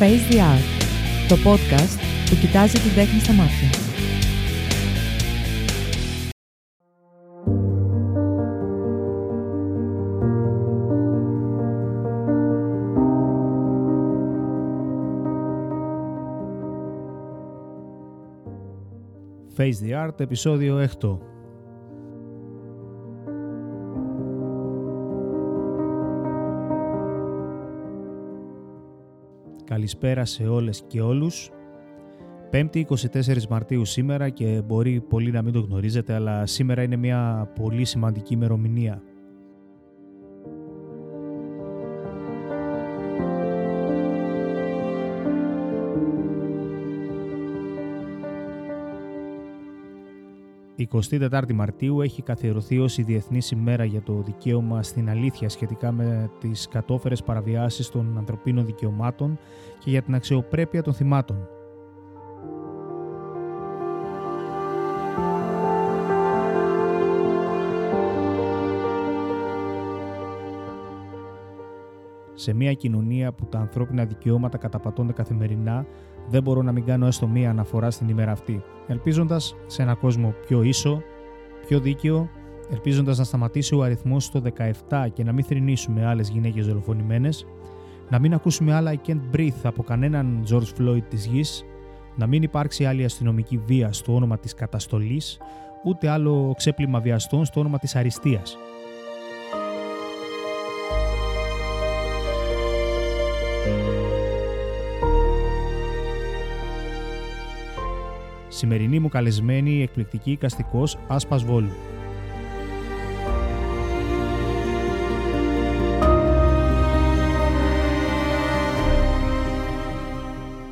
Face 0.00 0.32
the 0.32 0.38
Art, 0.38 0.66
το 1.28 1.36
podcast 1.44 2.00
που 2.30 2.36
κοιτάζει 2.40 2.78
την 2.78 2.94
τέχνη 2.94 3.20
στα 3.20 3.32
μάτια. 3.32 3.68
Face 19.56 19.88
the 19.88 20.06
Art, 20.06 20.20
επεισόδιο 20.20 20.88
6. 21.00 21.18
Καλησπέρα 29.80 30.24
σε 30.24 30.46
όλες 30.46 30.82
και 30.86 31.00
όλους. 31.00 31.50
5η 32.52 32.84
24 32.84 33.46
Μαρτίου 33.50 33.84
σήμερα 33.84 34.28
και 34.28 34.62
μπορεί 34.66 35.00
πολύ 35.00 35.30
να 35.30 35.42
μην 35.42 35.52
το 35.52 35.60
γνωρίζετε, 35.60 36.14
αλλά 36.14 36.46
σήμερα 36.46 36.82
είναι 36.82 36.96
μια 36.96 37.50
πολύ 37.60 37.84
σημαντική 37.84 38.34
ημερομηνία. 38.34 39.02
24η 50.92 51.52
Μαρτίου 51.52 52.00
έχει 52.00 52.22
καθιερωθεί 52.22 52.78
ως 52.78 52.98
η 52.98 53.02
Διεθνής 53.02 53.50
ημέρα 53.50 53.84
για 53.84 54.02
το 54.02 54.22
δικαίωμα 54.22 54.82
στην 54.82 55.10
αλήθεια 55.10 55.48
σχετικά 55.48 55.92
με 55.92 56.30
τις 56.40 56.68
κατόφερες 56.68 57.22
παραβιάσεις 57.22 57.88
των 57.88 58.18
ανθρωπίνων 58.18 58.66
δικαιωμάτων 58.66 59.38
και 59.78 59.90
για 59.90 60.02
την 60.02 60.14
αξιοπρέπεια 60.14 60.82
των 60.82 60.94
θυμάτων. 60.94 61.48
Σε 72.34 72.54
μια 72.54 72.74
κοινωνία 72.74 73.32
που 73.32 73.46
τα 73.46 73.58
ανθρώπινα 73.58 74.04
δικαιώματα 74.04 74.58
καταπατώνται 74.58 75.12
καθημερινά, 75.12 75.86
δεν 76.28 76.42
μπορώ 76.42 76.62
να 76.62 76.72
μην 76.72 76.84
κάνω 76.84 77.06
έστω 77.06 77.26
μία 77.26 77.50
αναφορά 77.50 77.90
στην 77.90 78.08
ημέρα 78.08 78.32
αυτή. 78.32 78.62
Ελπίζοντας 78.86 79.54
σε 79.66 79.82
έναν 79.82 79.98
κόσμο 79.98 80.34
πιο 80.46 80.62
ίσο, 80.62 81.02
πιο 81.66 81.80
δίκαιο, 81.80 82.28
ελπίζοντας 82.72 83.18
να 83.18 83.24
σταματήσει 83.24 83.74
ο 83.74 83.82
αριθμός 83.82 84.24
στο 84.24 84.42
17 84.88 85.08
και 85.12 85.24
να 85.24 85.32
μην 85.32 85.44
θρυνήσουμε 85.44 86.06
άλλες 86.06 86.28
γυναίκες 86.28 86.66
δολοφονημένες, 86.66 87.46
να 88.10 88.18
μην 88.18 88.34
ακούσουμε 88.34 88.74
άλλα 88.74 88.92
I 88.94 89.08
can't 89.08 89.36
breathe 89.36 89.60
από 89.62 89.82
κανέναν 89.82 90.44
George 90.50 90.80
Floyd 90.80 91.02
της 91.08 91.26
γης, 91.26 91.64
να 92.16 92.26
μην 92.26 92.42
υπάρξει 92.42 92.84
άλλη 92.84 93.04
αστυνομική 93.04 93.58
βία 93.66 93.92
στο 93.92 94.14
όνομα 94.14 94.38
της 94.38 94.54
καταστολής, 94.54 95.38
ούτε 95.84 96.08
άλλο 96.08 96.54
ξέπλυμα 96.56 97.00
βιαστών 97.00 97.44
στο 97.44 97.60
όνομα 97.60 97.78
της 97.78 97.96
αριστείας. 97.96 98.56
Σημερινή 108.60 108.98
μου 108.98 109.08
καλεσμένη 109.08 109.70
η 109.70 109.82
εκπληκτική 109.82 110.30
οικαστικός 110.30 110.98
Άσπας 111.08 111.44
Βόλου. 111.44 111.70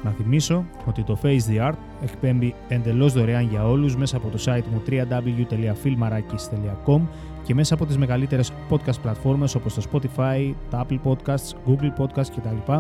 Να 0.02 0.10
θυμίσω 0.10 0.64
ότι 0.86 1.02
το 1.02 1.18
Face 1.22 1.40
the 1.50 1.68
Art 1.68 1.74
εκπέμπει 2.02 2.54
εντελώς 2.68 3.12
δωρεάν 3.12 3.48
για 3.48 3.68
όλους 3.68 3.96
μέσα 3.96 4.16
από 4.16 4.28
το 4.28 4.38
site 4.44 4.64
μου 4.72 4.82
www.filmarakis.com 4.88 7.00
και 7.42 7.54
μέσα 7.54 7.74
από 7.74 7.86
τις 7.86 7.98
μεγαλύτερες 7.98 8.52
podcast 8.70 9.00
πλατφόρμες 9.02 9.54
όπως 9.54 9.74
το 9.74 9.82
Spotify, 9.92 10.54
τα 10.70 10.86
Apple 10.86 10.98
Podcasts, 11.04 11.54
Google 11.66 11.92
Podcasts 11.98 12.30
κτλ 12.36 12.72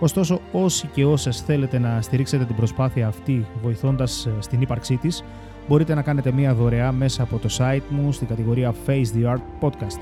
Ωστόσο, 0.00 0.40
όσοι 0.52 0.86
και 0.86 1.04
όσες 1.04 1.40
θέλετε 1.40 1.78
να 1.78 2.02
στηρίξετε 2.02 2.44
την 2.44 2.56
προσπάθεια 2.56 3.06
αυτή 3.06 3.46
βοηθώντας 3.62 4.26
ε, 4.26 4.32
στην 4.38 4.60
ύπαρξή 4.60 4.96
της, 4.96 5.24
μπορείτε 5.68 5.94
να 5.94 6.02
κάνετε 6.02 6.32
μία 6.32 6.54
δωρεά 6.54 6.92
μέσα 6.92 7.22
από 7.22 7.38
το 7.38 7.48
site 7.58 7.82
μου 7.88 8.12
στην 8.12 8.26
κατηγορία 8.26 8.74
Face 8.86 9.04
the 9.16 9.34
Art 9.34 9.42
Podcast. 9.60 10.00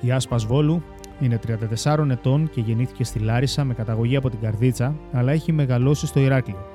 Η 0.00 0.12
Άσπας 0.12 0.44
Βόλου 0.44 0.82
είναι 1.20 1.40
34 1.84 2.06
ετών 2.10 2.50
και 2.50 2.60
γεννήθηκε 2.60 3.04
στη 3.04 3.18
Λάρισα 3.18 3.64
με 3.64 3.74
καταγωγή 3.74 4.16
από 4.16 4.30
την 4.30 4.40
Καρδίτσα, 4.40 4.94
αλλά 5.12 5.32
έχει 5.32 5.52
μεγαλώσει 5.52 6.06
στο 6.06 6.20
Ηράκλειο. 6.20 6.66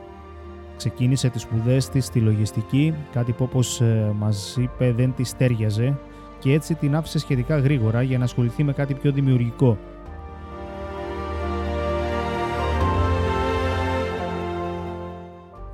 Ξεκίνησε 0.77 1.29
τις 1.29 1.41
σπουδές 1.41 1.89
της 1.89 2.05
στη 2.05 2.19
λογιστική, 2.19 2.93
κάτι 3.11 3.31
που 3.31 3.43
όπως 3.43 3.81
ε, 3.81 4.11
μας 4.15 4.57
είπε 4.57 4.91
δεν 4.91 5.13
της 5.15 5.35
τέριαζε 5.37 5.97
και 6.39 6.53
έτσι 6.53 6.75
την 6.75 6.95
άφησε 6.95 7.19
σχετικά 7.19 7.57
γρήγορα 7.57 8.01
για 8.01 8.17
να 8.17 8.23
ασχοληθεί 8.23 8.63
με 8.63 8.73
κάτι 8.73 8.93
πιο 8.93 9.11
δημιουργικό. 9.11 9.77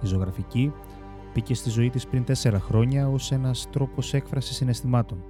Η 0.02 0.06
ζωγραφική 0.06 0.74
μπήκε 1.34 1.54
στη 1.54 1.70
ζωή 1.70 1.90
της 1.90 2.08
πριν 2.08 2.24
τέσσερα 2.24 2.60
χρόνια 2.60 3.10
ως 3.10 3.32
ένας 3.32 3.68
τρόπος 3.72 4.14
έκφρασης 4.14 4.56
συναισθημάτων. 4.56 5.24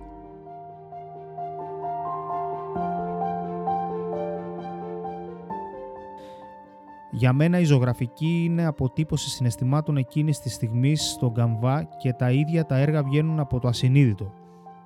Για 7.11 7.33
μένα 7.33 7.59
η 7.59 7.63
ζωγραφική 7.63 8.43
είναι 8.43 8.65
αποτύπωση 8.65 9.29
συναισθημάτων 9.29 9.97
εκείνης 9.97 10.39
της 10.39 10.53
στιγμής 10.53 11.09
στον 11.09 11.33
καμβά 11.33 11.83
και 11.83 12.13
τα 12.13 12.31
ίδια 12.31 12.65
τα 12.65 12.77
έργα 12.77 13.03
βγαίνουν 13.03 13.39
από 13.39 13.59
το 13.59 13.67
ασυνείδητο. 13.67 14.42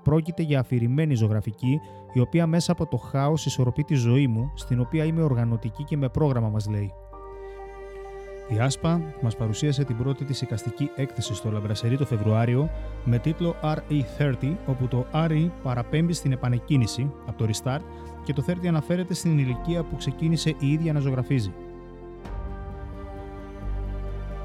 Πρόκειται 0.07 0.41
για 0.44 0.59
αφηρημένη 0.59 1.16
ζωγραφική, 1.16 1.79
η 2.13 2.19
οποία 2.19 2.47
μέσα 2.47 2.72
από 2.72 2.85
το 2.85 2.97
χάος 2.97 3.45
ισορροπεί 3.45 3.84
τη 3.84 3.95
ζωή 3.95 4.28
μου, 4.28 4.51
στην 4.56 4.79
οποία 4.79 5.03
είμαι 5.03 5.22
οργανωτική 5.22 5.84
και 5.84 5.97
με 5.97 6.09
πρόγραμμα, 6.09 6.50
μας 6.50 6.69
λέει. 6.69 6.94
Η 8.47 8.59
ΑΣΠΑ 8.59 9.01
μας 9.22 9.35
παρουσίασε 9.35 9.84
την 9.84 9.97
πρώτη 9.97 10.25
της 10.25 10.41
εικαστική 10.41 10.90
έκθεση 10.95 11.35
στο 11.35 11.51
Λαμπρασερί 11.51 11.97
το 11.97 12.06
Φεβρουάριο 12.06 12.69
με 13.06 13.18
τίτλο 13.19 13.56
RE30, 13.62 14.56
όπου 14.66 14.88
το 14.88 15.06
RE 15.13 15.50
παραπέμπει 15.63 16.13
στην 16.13 16.31
επανεκκίνηση 16.31 17.12
από 17.25 17.38
το 17.38 17.50
Restart 17.51 17.84
και 18.24 18.34
το 18.34 18.44
30 18.47 18.68
αναφέρεται 18.68 19.13
στην 19.13 19.38
ηλικία 19.38 19.84
που 19.84 19.95
ξεκίνησε 19.95 20.56
η 20.59 20.72
ίδια 20.72 20.94
να 20.94 21.00
ζωγραφίζει. 21.00 21.53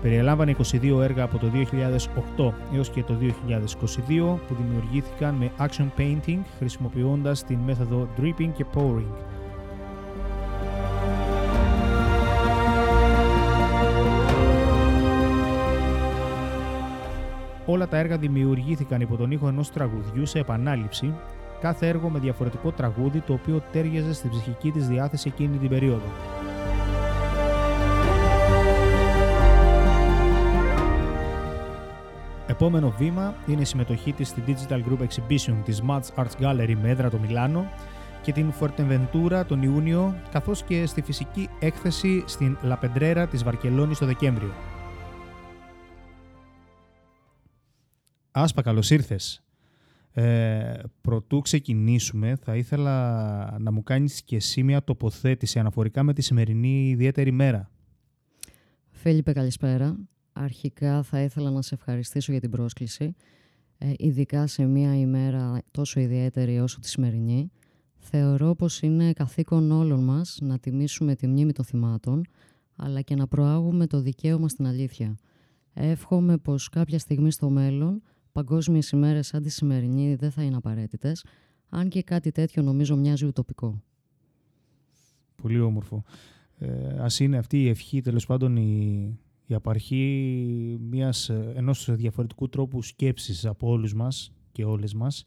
Περιελάμβανε 0.02 0.56
22 0.72 1.00
έργα 1.02 1.22
από 1.22 1.38
το 1.38 1.46
2008 2.38 2.52
έως 2.74 2.90
και 2.90 3.02
το 3.02 3.14
2022 3.20 4.38
που 4.48 4.54
δημιουργήθηκαν 4.54 5.34
με 5.34 5.50
action 5.58 5.86
painting 5.98 6.38
χρησιμοποιώντας 6.58 7.44
την 7.44 7.58
μέθοδο 7.58 8.08
dripping 8.20 8.50
και 8.56 8.64
pouring. 8.74 9.14
Όλα 17.66 17.88
τα 17.88 17.96
έργα 17.96 18.18
δημιουργήθηκαν 18.18 19.00
υπό 19.00 19.16
τον 19.16 19.30
ήχο 19.30 19.48
ενός 19.48 19.70
τραγουδιού 19.70 20.26
σε 20.26 20.38
επανάληψη, 20.38 21.14
κάθε 21.60 21.88
έργο 21.88 22.08
με 22.08 22.18
διαφορετικό 22.18 22.70
τραγούδι 22.70 23.20
το 23.20 23.32
οποίο 23.32 23.62
τέριαζε 23.72 24.12
στην 24.12 24.30
ψυχική 24.30 24.70
της 24.70 24.88
διάθεση 24.88 25.28
εκείνη 25.34 25.56
την 25.56 25.68
περίοδο. 25.68 26.10
Επόμενο 32.62 32.90
βήμα 32.90 33.34
είναι 33.46 33.60
η 33.60 33.64
συμμετοχή 33.64 34.12
της 34.12 34.28
στη 34.28 34.42
Digital 34.46 34.82
Group 34.84 34.98
Exhibition 34.98 35.62
της 35.64 35.82
Mats 35.88 36.02
Arts 36.14 36.40
Gallery 36.40 36.74
με 36.82 36.88
έδρα 36.88 37.10
το 37.10 37.18
Μιλάνο 37.18 37.66
και 38.22 38.32
την 38.32 38.52
Fuerteventura 38.60 39.44
τον 39.48 39.62
Ιούνιο, 39.62 40.22
καθώς 40.30 40.62
και 40.62 40.86
στη 40.86 41.02
φυσική 41.02 41.48
έκθεση 41.60 42.22
στην 42.26 42.58
Λαπεντρέρα 42.62 43.26
της 43.26 43.42
Βαρκελόνης 43.42 43.98
το 43.98 44.06
Δεκέμβριο. 44.06 44.52
Άσπα, 48.30 48.62
καλώς 48.62 48.90
ήρθες. 48.90 49.44
Ε, 50.12 50.82
προτού 51.00 51.40
ξεκινήσουμε, 51.40 52.36
θα 52.36 52.56
ήθελα 52.56 53.58
να 53.58 53.72
μου 53.72 53.82
κάνεις 53.82 54.22
και 54.22 54.36
εσύ 54.36 54.62
μια 54.62 54.84
τοποθέτηση 54.84 55.58
αναφορικά 55.58 56.02
με 56.02 56.12
τη 56.12 56.22
σημερινή 56.22 56.88
ιδιαίτερη 56.88 57.32
μέρα. 57.32 57.70
Φίλιππε, 58.90 59.32
καλησπέρα. 59.32 59.96
Αρχικά 60.32 61.02
θα 61.02 61.20
ήθελα 61.20 61.50
να 61.50 61.62
σε 61.62 61.74
ευχαριστήσω 61.74 62.32
για 62.32 62.40
την 62.40 62.50
πρόσκληση, 62.50 63.14
ε, 63.78 63.92
ειδικά 63.96 64.46
σε 64.46 64.66
μια 64.66 64.98
ημέρα 64.98 65.62
τόσο 65.70 66.00
ιδιαίτερη 66.00 66.60
όσο 66.60 66.80
τη 66.80 66.88
σημερινή. 66.88 67.50
Θεωρώ 67.98 68.54
πως 68.54 68.80
είναι 68.80 69.12
καθήκον 69.12 69.70
όλων 69.70 70.04
μας 70.04 70.38
να 70.40 70.58
τιμήσουμε 70.58 71.14
τη 71.14 71.26
μνήμη 71.26 71.52
των 71.52 71.64
θυμάτων, 71.64 72.26
αλλά 72.76 73.00
και 73.00 73.14
να 73.14 73.26
προάγουμε 73.26 73.86
το 73.86 74.00
δικαίωμα 74.00 74.48
στην 74.48 74.66
αλήθεια. 74.66 75.16
Εύχομαι 75.74 76.38
πως 76.38 76.68
κάποια 76.68 76.98
στιγμή 76.98 77.30
στο 77.30 77.50
μέλλον 77.50 78.02
παγκόσμιες 78.32 78.90
ημέρες 78.90 79.26
σαν 79.26 79.42
τη 79.42 79.50
σημερινή 79.50 80.14
δεν 80.14 80.30
θα 80.30 80.42
είναι 80.42 80.56
απαραίτητες, 80.56 81.24
αν 81.68 81.88
και 81.88 82.02
κάτι 82.02 82.30
τέτοιο 82.30 82.62
νομίζω 82.62 82.96
μοιάζει 82.96 83.26
ουτοπικό. 83.26 83.82
Πολύ 85.42 85.60
όμορφο. 85.60 86.04
Ε, 86.58 86.98
ας 86.98 87.20
είναι 87.20 87.36
αυτή 87.38 87.62
η 87.62 87.68
ευχή, 87.68 88.00
τέλος 88.00 88.26
πάντων, 88.26 88.56
η, 88.56 89.18
η 89.52 89.54
απαρχή 89.54 90.78
μιας, 90.90 91.28
ενός 91.54 91.88
διαφορετικού 91.90 92.48
τρόπου 92.48 92.82
σκέψης 92.82 93.46
από 93.46 93.68
όλους 93.68 93.94
μας 93.94 94.32
και 94.52 94.64
όλες 94.64 94.94
μας 94.94 95.24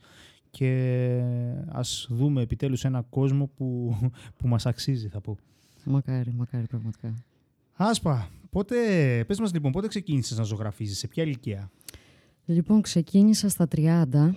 και 0.49 1.21
ας 1.67 2.07
δούμε 2.09 2.41
επιτέλους 2.41 2.85
ένα 2.85 3.01
κόσμο 3.01 3.49
που, 3.55 3.95
που 4.37 4.47
μας 4.47 4.65
αξίζει, 4.65 5.07
θα 5.07 5.21
πω. 5.21 5.37
Μακάρι, 5.85 6.33
μακάρι 6.33 6.67
πραγματικά. 6.67 7.13
Άσπα, 7.73 8.29
πότε, 8.49 8.75
πες 9.27 9.39
μας 9.39 9.53
λοιπόν, 9.53 9.71
πότε 9.71 9.87
ξεκίνησες 9.87 10.37
να 10.37 10.43
ζωγραφίζεις, 10.43 10.97
σε 10.97 11.07
ποια 11.07 11.23
ηλικία; 11.23 11.71
Λοιπόν, 12.45 12.81
ξεκίνησα 12.81 13.49
στα 13.49 13.67
30. 13.75 14.35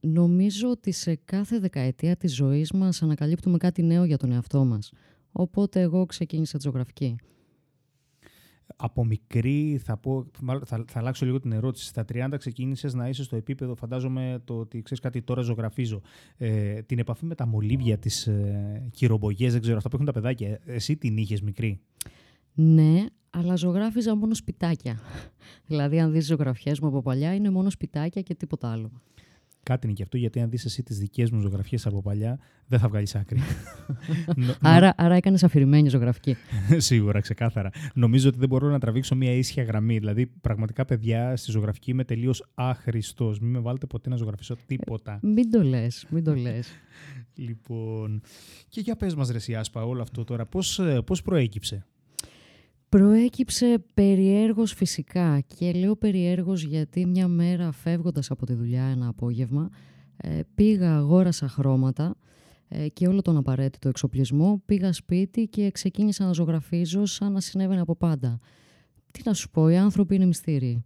Νομίζω 0.00 0.70
ότι 0.70 0.92
σε 0.92 1.14
κάθε 1.24 1.58
δεκαετία 1.58 2.16
της 2.16 2.34
ζωής 2.34 2.72
μας 2.72 3.02
ανακαλύπτουμε 3.02 3.58
κάτι 3.58 3.82
νέο 3.82 4.04
για 4.04 4.16
τον 4.16 4.32
εαυτό 4.32 4.64
μας. 4.64 4.92
Οπότε 5.32 5.80
εγώ 5.80 6.06
ξεκίνησα 6.06 6.56
τη 6.56 6.62
ζωγραφική. 6.62 7.16
Από 8.76 9.04
μικρή, 9.04 9.80
θα, 9.84 9.96
πω, 9.96 10.26
θα, 10.64 10.84
θα 10.86 10.98
αλλάξω 10.98 11.24
λίγο 11.24 11.40
την 11.40 11.52
ερώτηση. 11.52 11.86
Στα 11.86 12.04
30 12.12 12.34
ξεκίνησες 12.38 12.94
να 12.94 13.08
είσαι 13.08 13.22
στο 13.22 13.36
επίπεδο, 13.36 13.74
φαντάζομαι, 13.74 14.42
το 14.44 14.58
ότι 14.58 14.82
ξέρεις 14.82 15.02
κάτι, 15.02 15.22
τώρα 15.22 15.42
ζωγραφίζω. 15.42 16.00
Ε, 16.36 16.82
την 16.82 16.98
επαφή 16.98 17.24
με 17.24 17.34
τα 17.34 17.46
μολύβια, 17.46 17.98
τις 17.98 18.26
ε, 18.26 18.90
δεν 19.36 19.60
ξέρω, 19.60 19.76
αυτά 19.76 19.88
που 19.88 19.94
έχουν 19.94 20.06
τα 20.06 20.12
παιδάκια. 20.12 20.60
Εσύ 20.64 20.96
την 20.96 21.16
είχες 21.16 21.40
μικρή; 21.40 21.80
Ναι, 22.54 23.04
αλλά 23.30 23.56
ζωγράφιζα 23.56 24.16
μόνο 24.16 24.34
σπιτάκια. 24.34 25.00
δηλαδή, 25.68 26.00
αν 26.00 26.12
δεις 26.12 26.26
ζωγραφιές 26.26 26.80
μου 26.80 26.88
από 26.88 27.02
παλιά, 27.02 27.34
είναι 27.34 27.50
μόνο 27.50 27.70
σπιτάκια 27.70 28.22
και 28.22 28.34
τίποτα 28.34 28.72
άλλο. 28.72 28.90
Κάτι 29.68 29.86
είναι 29.86 29.94
και 29.94 30.02
αυτό, 30.02 30.16
γιατί 30.16 30.40
αν 30.40 30.50
δεις 30.50 30.64
εσύ 30.64 30.82
τις 30.82 30.98
δικές 30.98 31.30
μου 31.30 31.40
ζωγραφιές 31.40 31.86
από 31.86 32.02
παλιά, 32.02 32.38
δεν 32.66 32.78
θα 32.78 32.88
βγάλεις 32.88 33.14
άκρη. 33.14 33.38
άρα, 34.60 34.94
άρα 34.96 35.14
έκανες 35.14 35.44
αφηρημένη 35.44 35.88
ζωγραφική. 35.88 36.36
Σίγουρα, 36.76 37.20
ξεκάθαρα. 37.20 37.70
Νομίζω 37.94 38.28
ότι 38.28 38.38
δεν 38.38 38.48
μπορώ 38.48 38.68
να 38.68 38.78
τραβήξω 38.78 39.14
μια 39.14 39.32
ίσια 39.32 39.62
γραμμή. 39.62 39.98
Δηλαδή, 39.98 40.26
πραγματικά, 40.26 40.84
παιδιά, 40.84 41.36
στη 41.36 41.50
ζωγραφική 41.50 41.90
είμαι 41.90 42.04
τελείως 42.04 42.50
άχρηστος. 42.54 43.38
Μην 43.38 43.50
με 43.50 43.58
βάλετε 43.58 43.86
ποτέ 43.86 44.08
να 44.08 44.16
ζωγραφίσω 44.16 44.56
τίποτα. 44.66 45.18
μην 45.22 45.50
το 45.50 45.62
λες, 45.62 46.06
μην 46.10 46.24
το 46.24 46.34
λες. 46.34 46.68
λοιπόν. 47.46 48.20
Και 48.68 48.80
για 48.80 48.96
πες 48.96 49.14
μας, 49.14 49.30
Ρεσιάσπα, 49.30 49.84
όλο 49.84 50.02
αυτό 50.02 50.24
τώρα, 50.24 50.46
πώς 50.46 50.80
πώς 51.04 51.22
προέκυψε; 51.22 51.86
Προέκυψε 52.88 53.84
περιέργως 53.94 54.72
φυσικά 54.72 55.40
και 55.40 55.72
λέω 55.72 55.96
περιέργως 55.96 56.62
γιατί 56.62 57.06
μια 57.06 57.28
μέρα 57.28 57.72
φεύγοντας 57.72 58.30
από 58.30 58.46
τη 58.46 58.54
δουλειά 58.54 58.82
ένα 58.82 59.08
απόγευμα 59.08 59.70
ε, 60.16 60.40
πήγα, 60.54 60.96
αγόρασα 60.96 61.48
χρώματα 61.48 62.16
ε, 62.68 62.88
και 62.88 63.08
όλο 63.08 63.22
τον 63.22 63.36
απαραίτητο 63.36 63.88
εξοπλισμό, 63.88 64.62
πήγα 64.66 64.92
σπίτι 64.92 65.46
και 65.46 65.70
ξεκίνησα 65.70 66.24
να 66.24 66.32
ζωγραφίζω 66.32 67.06
σαν 67.06 67.32
να 67.32 67.40
συνέβαινε 67.40 67.80
από 67.80 67.96
πάντα. 67.96 68.38
Τι 69.10 69.20
να 69.24 69.34
σου 69.34 69.50
πω, 69.50 69.68
οι 69.68 69.76
άνθρωποι 69.76 70.14
είναι 70.14 70.26
μυστήριοι. 70.26 70.84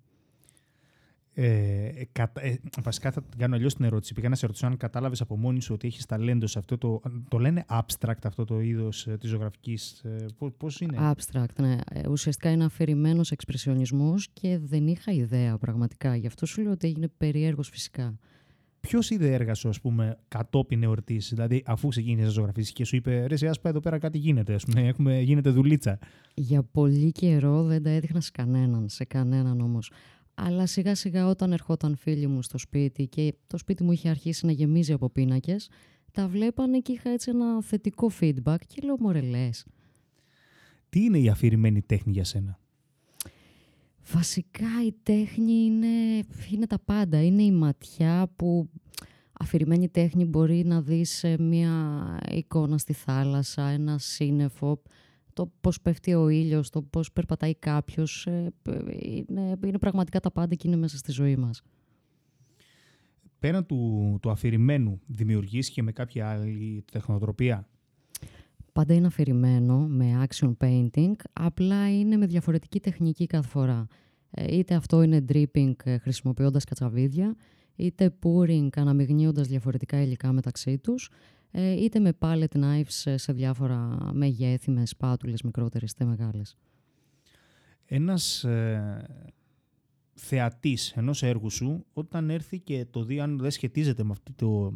Ε, 1.35 1.91
κατα... 2.13 2.45
ε, 2.45 2.61
βασικά 2.83 3.11
θα 3.11 3.23
κάνω 3.37 3.55
αλλιώς 3.55 3.75
την 3.75 3.85
ερώτηση. 3.85 4.15
Πήγα 4.15 4.29
να 4.29 4.35
σε 4.35 4.47
ρωτήσω 4.47 4.67
αν 4.67 4.77
κατάλαβες 4.77 5.21
από 5.21 5.37
μόνη 5.37 5.63
σου 5.63 5.75
ότι 5.75 5.87
έχεις 5.87 6.07
ταλέντο 6.07 6.47
σε 6.47 6.59
αυτό 6.59 6.79
το. 6.79 7.01
Το 7.29 7.39
λένε 7.39 7.65
abstract 7.69 8.25
αυτό 8.25 8.45
το 8.45 8.61
είδος 8.61 9.07
ε, 9.07 9.17
της 9.17 9.31
ζωγραφικής. 9.31 10.01
Ε, 10.05 10.27
Πώς 10.57 10.81
είναι; 10.81 10.99
Abstract, 11.01 11.55
ναι. 11.57 11.77
Ε, 11.91 12.09
ουσιαστικά 12.09 12.51
είναι 12.51 12.65
αφηρημένος 12.65 13.31
εξπρεσιονισμός 13.31 14.29
και 14.33 14.59
δεν 14.63 14.87
είχα 14.87 15.13
ιδέα 15.13 15.59
πραγματικά. 15.59 16.17
Γι' 16.17 16.27
αυτό 16.27 16.47
σου 16.47 16.63
λέω 16.63 16.73
ότι 16.73 16.87
έγινε 16.87 17.09
περίεργος 17.17 17.69
φυσικά. 17.69 18.19
Ποιος 18.81 19.11
είδε 19.11 19.33
έργα 19.33 19.55
σου, 19.55 19.69
ας 19.69 19.81
πούμε, 19.81 20.19
κατόπιν 20.29 20.83
εορτής, 20.83 21.29
δηλαδή 21.29 21.63
αφού 21.67 21.89
ξεκίνησες 21.89 22.27
να 22.27 22.33
ζωγραφίσει 22.33 22.73
και 22.73 22.85
σου 22.85 22.97
είπε 22.97 23.27
Ρε, 23.27 23.49
α 23.49 23.53
εδώ 23.63 23.81
πέρα 23.81 23.99
κάτι 23.99 24.19
γίνεται, 24.19 24.55
ας 24.55 24.65
πούμε, 24.65 24.87
έχουμε, 24.87 25.21
γίνεται 25.21 25.51
δουλίτσα. 25.51 25.99
Για 26.35 26.63
πολύ 26.63 27.13
καιρό 27.13 27.63
δεν 27.63 27.83
τα 27.83 27.91
έδειχνα 27.91 28.21
σε 28.21 28.31
κανέναν, 28.33 28.89
σε 28.89 29.05
κανέναν 29.05 29.61
όμως. 29.61 29.91
Αλλά 30.35 30.67
σιγά 30.67 30.95
σιγά 30.95 31.27
όταν 31.27 31.53
ερχόταν 31.53 31.97
φίλοι 31.97 32.27
μου 32.27 32.43
στο 32.43 32.59
σπίτι 32.59 33.07
και 33.07 33.35
το 33.47 33.59
σπίτι 33.59 33.85
μου 33.85 33.93
είχε 33.93 34.09
αρχίσει 34.09 34.47
να 34.47 34.53
γεμίζει 34.53 34.93
από 34.93 35.11
πίνακες, 35.11 35.69
τα 36.13 36.29
βλέπανε 36.29 36.79
και 36.79 36.93
είχα 36.93 37.11
έτσι 37.11 37.31
ένα 37.31 37.63
θετικό 37.63 38.11
feedback 38.21 38.57
και 38.67 38.81
λέω 38.83 38.97
μωρελές. 38.99 39.67
Τι 40.89 41.05
είναι 41.05 41.19
η 41.19 41.29
αφηρημένη 41.29 41.83
τέχνη 41.83 42.13
για 42.13 42.25
σένα; 42.25 42.59
Βασικά 44.13 44.85
η 44.87 44.95
τέχνη 45.03 45.53
είναι, 45.53 46.25
είναι 46.51 46.67
τα 46.67 46.79
πάντα. 46.79 47.23
Είναι 47.23 47.43
η 47.43 47.53
ματιά 47.53 48.33
που 48.37 48.69
αφηρημένη 49.33 49.89
τέχνη 49.89 50.25
μπορεί 50.25 50.65
να 50.65 50.81
δεις 50.81 51.25
μια 51.39 52.19
εικόνα 52.31 52.79
στη 52.79 52.93
θάλασσα, 52.93 53.63
ένα 53.63 53.99
σύννεφο 53.99 54.83
το 55.33 55.53
πώς 55.61 55.81
πέφτει 55.81 56.15
ο 56.15 56.29
ήλιος, 56.29 56.71
το 56.71 56.83
πώς 56.83 57.13
περπατάει 57.13 57.55
κάποιος, 57.55 58.27
ε, 58.27 58.53
είναι, 59.01 59.57
είναι 59.65 59.79
πραγματικά 59.79 60.21
τα 60.21 60.31
πάντα 60.31 60.55
και 60.55 60.69
είναι 60.69 60.77
μέσα 60.77 60.97
στη 60.97 61.13
ζωή 61.13 61.37
μας. 61.37 61.63
Πέραν 63.39 63.67
του, 63.67 64.19
του 64.23 64.31
αφηρημένου, 64.31 65.01
δημιουργείς 65.07 65.71
και 65.71 65.83
με 65.83 65.93
κάποια 65.93 66.29
άλλη 66.29 66.85
τεχνοτροπία; 66.93 67.69
Πάντα 68.73 68.95
είναι 68.95 69.07
αφηρημένο 69.07 69.79
με 69.79 70.27
action 70.29 70.53
painting, 70.59 71.13
απλά 71.33 71.99
είναι 71.99 72.17
με 72.17 72.27
διαφορετική 72.27 72.81
τεχνική 72.81 73.27
κάθε 73.27 73.49
φορά. 73.49 73.87
Ε, 74.31 74.57
είτε 74.57 74.75
αυτό 74.75 75.03
είναι 75.03 75.25
dripping 75.29 75.73
ε, 75.85 75.99
χρησιμοποιώντας 75.99 76.65
κατσαβίδια, 76.65 77.37
είτε 77.77 78.15
pouring 78.23 78.69
αναμειγνύοντας 78.77 79.49
διαφορετικά 79.49 80.03
υλικά 80.03 80.33
μεταξύ 80.33 80.79
τους, 80.79 81.11
ε, 81.11 81.42
είτε 81.53 81.99
με 81.99 82.13
palette 82.19 82.57
knives 82.57 83.15
σε 83.15 83.33
διάφορα 83.33 84.11
μεγέθη, 84.13 84.71
με 84.71 84.87
σπάτουλες 84.87 85.43
μικρότερες 85.43 85.91
είτε 85.91 86.05
μεγάλες. 86.05 86.57
Ένας 87.85 88.45
ε, 88.45 89.07
θεατής 90.15 90.93
ενός 90.93 91.23
έργου 91.23 91.51
σου, 91.51 91.85
όταν 91.93 92.31
έρθει 92.31 92.59
και 92.59 92.87
το 92.91 93.05
δει, 93.05 93.21
αν 93.21 93.39
δεν 93.39 93.51
σχετίζεται 93.51 94.05
με 94.05 94.11
αυτή 94.11 94.33
το, 94.33 94.73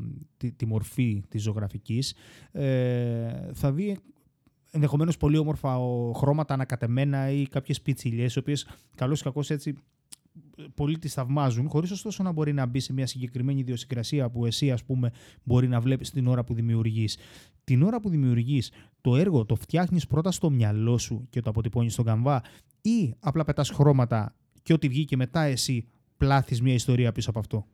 τη, 0.57 0.67
μορφή 0.67 1.23
της 1.29 1.43
ζωγραφικής, 1.43 2.15
ε, 2.53 3.53
θα 3.53 3.73
δει 3.73 3.99
ενδεχομένως 4.71 5.17
πολύ 5.17 5.39
όμορφα 5.39 5.79
ο, 5.79 6.13
χρώματα 6.13 6.55
ανακατεμένα 6.55 7.31
ή 7.31 7.47
κάποιες 7.47 7.83
πιτσιλιές, 7.83 8.35
οι 8.35 8.39
οποίες 8.39 8.69
καλώς 8.97 9.21
ή 9.21 9.23
κακώς 9.23 9.51
έτσι 9.51 9.77
πολλοί 10.75 10.99
τη 10.99 11.09
θαυμάζουν, 11.09 11.69
χωρίς 11.69 11.91
ωστόσο 11.91 12.23
να 12.23 12.33
μπορεί 12.33 12.53
να 12.53 12.67
μπει 12.67 12.81
σε 12.81 12.93
μια 12.93 13.07
συγκεκριμένη 13.07 13.61
ιδιοσυγκρασία 13.61 14.31
που 14.31 14.47
εσύ, 14.47 14.71
ας 14.71 14.85
πούμε, 14.85 15.11
μπορεί 15.43 15.69
να 15.69 15.81
βλέπεις 15.81 16.11
την 16.11 16.27
ώρα 16.27 16.45
που 16.45 16.55
δημιουργείς. 16.55 17.19
Την 17.65 17.83
ώρα 17.83 18.01
που 18.01 18.09
δημιουργείς 18.09 18.71
το 19.01 19.17
έργο, 19.17 19.45
το 19.45 19.55
φτιάχνεις 19.55 20.07
πρώτα 20.07 20.31
στο 20.31 20.51
μυαλό 20.51 20.99
σου 20.99 21.27
και 21.31 21.41
το 21.41 21.51
αποτυπώνεις 21.51 21.93
στον 21.93 22.05
καμβά, 22.05 22.43
ή 22.81 23.15
απλά 23.21 23.45
πετάς 23.45 23.71
χρώματα 23.71 24.35
και 24.63 24.73
ό,τι 24.73 24.89
βγει 24.89 25.05
και 25.05 25.17
μετά 25.17 25.41
εσύ 25.43 25.87
πλάθεις 26.17 26.63
μια 26.63 26.75
ιστορία 26.75 27.13
πίσω 27.13 27.31
από 27.31 27.39
αυτό; 27.39 27.67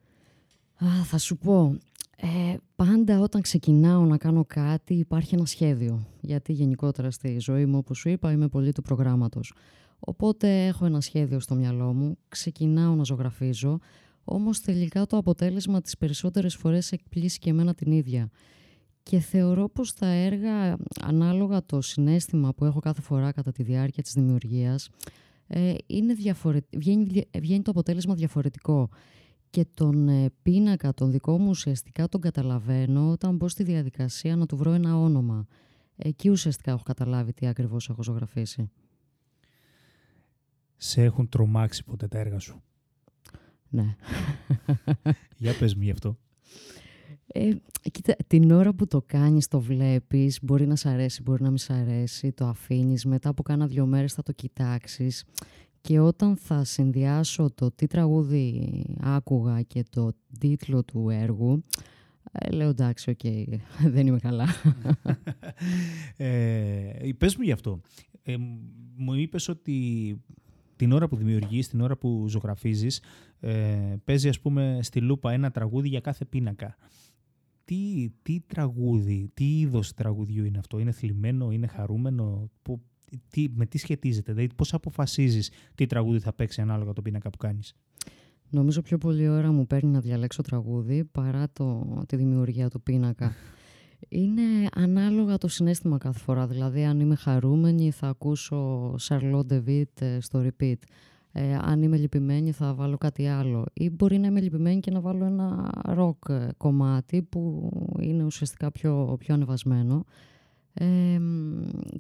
Α, 0.85 1.05
θα 1.05 1.19
σου 1.19 1.37
πω. 1.37 1.77
Ε, 2.17 2.57
πάντα 2.77 3.21
όταν 3.21 3.41
ξεκινάω 3.41 4.05
να 4.05 4.17
κάνω 4.17 4.45
κάτι 4.45 4.95
υπάρχει 4.95 5.35
ένα 5.35 5.45
σχέδιο. 5.45 6.07
Γιατί 6.21 6.53
γενικότερα 6.53 7.11
στη 7.11 7.39
ζωή 7.39 7.67
μου, 7.67 7.79
όπως 7.79 7.99
σου 7.99 8.09
είπα, 8.09 8.33
είμαι 8.33 8.49
πολύ 8.49 8.73
του 8.73 8.83
προγράμματος. 8.83 9.53
Οπότε 10.05 10.67
έχω 10.67 10.85
ένα 10.85 11.01
σχέδιο 11.01 11.41
στο 11.41 11.55
μυαλό 11.55 11.93
μου, 11.93 12.19
ξεκινάω 12.29 12.95
να 12.95 13.05
ζωγραφίζω, 13.05 13.79
όμως 14.25 14.61
τελικά 14.61 15.07
το 15.07 15.17
αποτέλεσμα 15.17 15.81
τις 15.81 15.97
περισσότερες 15.97 16.57
φορές 16.57 16.93
εκπλήσει 16.93 17.39
και 17.39 17.51
εμένα 17.51 17.75
την 17.75 17.93
ίδια. 17.93 18.31
Και 19.03 19.19
θεωρώ 19.19 19.69
πως 19.69 19.95
τα 19.95 20.07
έργα, 20.07 20.77
ανάλογα 21.01 21.65
το 21.65 21.81
συνέστημα 21.81 22.55
που 22.55 22.65
έχω 22.65 22.81
κάθε 22.81 23.01
φορά 23.01 23.33
κατά 23.33 23.53
τη 23.53 23.63
διάρκεια 23.63 24.03
της 24.03 24.13
δημιουργίας, 24.13 24.89
ε, 25.47 25.75
είναι 25.87 26.15
βγαίνει, 26.71 27.27
βγαίνει 27.39 27.63
το 27.63 27.71
αποτέλεσμα 27.71 28.15
διαφορετικό. 28.15 28.89
Και 29.51 29.67
τον 29.75 30.09
ε, 30.09 30.31
πίνακα, 30.43 30.95
τον 30.95 31.11
δικό 31.11 31.39
μου 31.39 31.49
ουσιαστικά 31.49 32.09
τον 32.09 32.21
καταλαβαίνω 32.21 33.11
όταν 33.11 33.37
μπω 33.37 33.49
στη 33.49 33.63
διαδικασία 33.63 34.37
να 34.37 34.47
του 34.47 34.57
βρω 34.57 34.73
ένα 34.73 34.99
όνομα. 34.99 35.47
Εκεί 35.97 36.31
ουσιαστικά 36.31 36.71
έχω 36.71 36.83
καταλάβει 36.83 37.33
τι 37.33 37.47
ακριβώς 37.47 37.89
έχω 37.89 38.03
ζωγραφίσει 38.03 38.71
σε 40.83 41.03
έχουν 41.03 41.29
τρομάξει 41.29 41.85
ποτέ 41.85 42.09
τα 42.09 42.19
έργα 42.19 42.39
σου; 42.39 42.63
Ναι. 43.69 43.97
Για 45.37 45.55
πες 45.59 45.75
μου 45.75 45.83
γι' 45.83 45.91
αυτό. 45.91 46.19
Ε, 47.27 47.51
κοίτα, 47.93 48.17
την 48.27 48.51
ώρα 48.51 48.75
που 48.75 48.87
το 48.87 49.03
κάνεις, 49.07 49.49
το 49.49 49.61
βλέπεις, 49.61 50.39
μπορεί 50.43 50.67
να 50.67 50.77
σ' 50.77 50.87
αρέσει, 50.87 51.23
μπορεί 51.23 51.43
να 51.43 51.49
μην 51.49 51.59
σ' 51.59 51.71
αρέσει, 51.71 52.33
το 52.33 52.47
αφήνεις, 52.47 53.05
μετά 53.05 53.29
από 53.29 53.43
κάνα 53.43 53.67
δυο 53.67 53.87
μέρες 53.87 54.13
θα 54.13 54.23
το 54.23 54.33
κοιτάξεις 54.33 55.25
και 55.81 55.99
όταν 55.99 56.37
θα 56.37 56.65
συνδυάσω 56.65 57.51
το 57.55 57.71
τι 57.71 57.87
τραγούδι 57.87 58.85
άκουγα 59.01 59.63
και 59.63 59.85
το 59.91 60.13
τίτλο 60.39 60.85
του 60.85 61.09
έργου, 61.11 61.63
ε, 62.33 62.51
λέω 62.51 62.69
εντάξει, 62.69 63.11
οκ, 63.11 63.21
δεν 63.95 64.07
είμαι 64.07 64.19
καλά. 64.19 64.47
ε, 66.17 67.13
πες 67.19 67.37
μου 67.37 67.43
γι' 67.43 67.53
αυτό. 67.53 67.81
Ε, 68.23 68.37
μου 68.97 69.15
είπες 69.15 69.49
ότι 69.49 70.17
την 70.83 70.93
ώρα 70.93 71.09
που 71.09 71.17
δημιουργείς, 71.17 71.69
την 71.69 71.81
ώρα 71.81 71.97
που 71.97 72.25
ζωγραφίζεις, 72.29 73.03
ε, 73.41 73.95
παίζει 74.05 74.29
ας 74.29 74.41
πούμε 74.41 74.79
στη 74.83 75.01
λούπα 75.01 75.33
ένα 75.33 75.51
τραγούδι 75.51 75.89
για 75.89 76.01
κάθε 76.01 76.25
πίνακα. 76.25 76.77
τι, 77.65 78.09
τι 78.23 78.41
τραγούδι, 78.47 79.31
τι 79.35 79.59
είδος 79.59 79.95
τραγουδιού 79.95 80.45
είναι 80.45 80.59
αυτό, 80.59 80.79
είναι 80.79 80.93
θλιμμένο, 80.93 81.51
είναι 81.51 81.67
χαρούμενο, 81.67 82.51
που, 82.63 82.83
τι, 83.29 83.47
με 83.55 83.67
τι 83.67 83.79
σχετίζεται, 83.79 84.33
δηλαδή 84.33 84.55
πώς 84.55 84.75
αποφασίζεις 84.75 85.51
τι 85.75 85.87
τραγούδι 85.87 86.19
θα 86.19 86.33
παίξει 86.33 86.61
ανάλογα 86.61 86.93
το 86.93 87.03
πίνακα 87.03 87.31
που 87.31 87.37
κάνεις; 87.37 87.75
Νομίζω 88.51 88.83
πιο 88.83 88.99
πολύ 88.99 89.29
ώρα 89.29 89.53
μου 89.53 89.67
παίρνει 89.67 89.91
να 89.91 90.01
διαλέξω 90.01 90.43
τραγούδι 90.43 91.05
παρά 91.05 91.51
το, 91.53 91.87
τη 92.09 92.17
δημιουργία 92.17 92.69
του 92.69 92.83
πίνακα. 92.83 93.35
Είναι 94.15 94.69
ανάλογα 94.75 95.39
το 95.39 95.49
συνέστημα 95.49 95.99
κάθε 95.99 96.19
φορά. 96.19 96.47
Δηλαδή, 96.47 96.85
αν 96.85 97.01
είμαι 97.01 97.15
χαρούμενη, 97.15 97.91
θα 97.91 98.09
ακούσω 98.09 98.95
Charlotte 99.09 99.47
DeVitt 99.51 100.19
στο 100.19 100.45
repeat. 100.47 100.77
Ε, 101.33 101.55
αν 101.61 101.83
είμαι 101.83 101.97
λυπημένη, 101.97 102.53
θα 102.53 102.75
βάλω 102.75 102.99
κάτι 102.99 103.27
άλλο. 103.27 103.65
Ή 103.73 103.91
μπορεί 103.91 104.19
να 104.19 104.27
είμαι 104.27 104.41
λυπημένη 104.41 104.81
και 104.81 104.91
να 104.91 105.01
βάλω 105.01 105.25
ένα 105.25 105.71
rock 105.97 106.29
ε, 106.29 106.49
κομμάτι 106.57 107.23
που 107.23 107.71
είναι 108.01 108.25
ουσιαστικά 108.25 108.71
πιο, 108.71 109.17
πιο 109.19 109.35
ανεβασμένο. 109.35 110.05
Ε, 110.75 111.19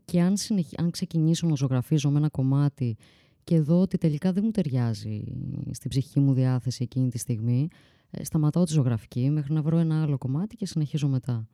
και 0.04 0.21
αν, 0.21 0.35
αν 0.76 0.90
ξεκινήσω 0.90 1.47
να 1.47 1.54
ζωγραφίζω 1.54 2.11
με 2.11 2.19
ένα 2.19 2.28
κομμάτι 2.28 2.97
και 3.45 3.61
δω 3.61 3.81
ότι 3.81 3.99
τελικά 3.99 4.33
δεν 4.33 4.42
μου 4.45 4.50
ταιριάζει 4.50 5.25
στην 5.71 5.90
ψυχική 5.90 6.21
μου 6.21 6.33
διάθεση 6.33 6.83
εκείνη 6.83 7.09
τη 7.09 7.19
στιγμή, 7.19 7.69
ε, 8.11 8.25
σταματάω 8.25 8.64
τη 8.64 8.73
ζωγραφική 8.73 9.31
μέχρι 9.31 9.52
να 9.52 9.62
βρω 9.62 9.78
ένα 9.78 10.02
άλλο 10.02 10.19
κομμάτι 10.19 10.57
και 10.57 10.66
συνεχίζω 10.66 11.09
μετά. 11.09 11.47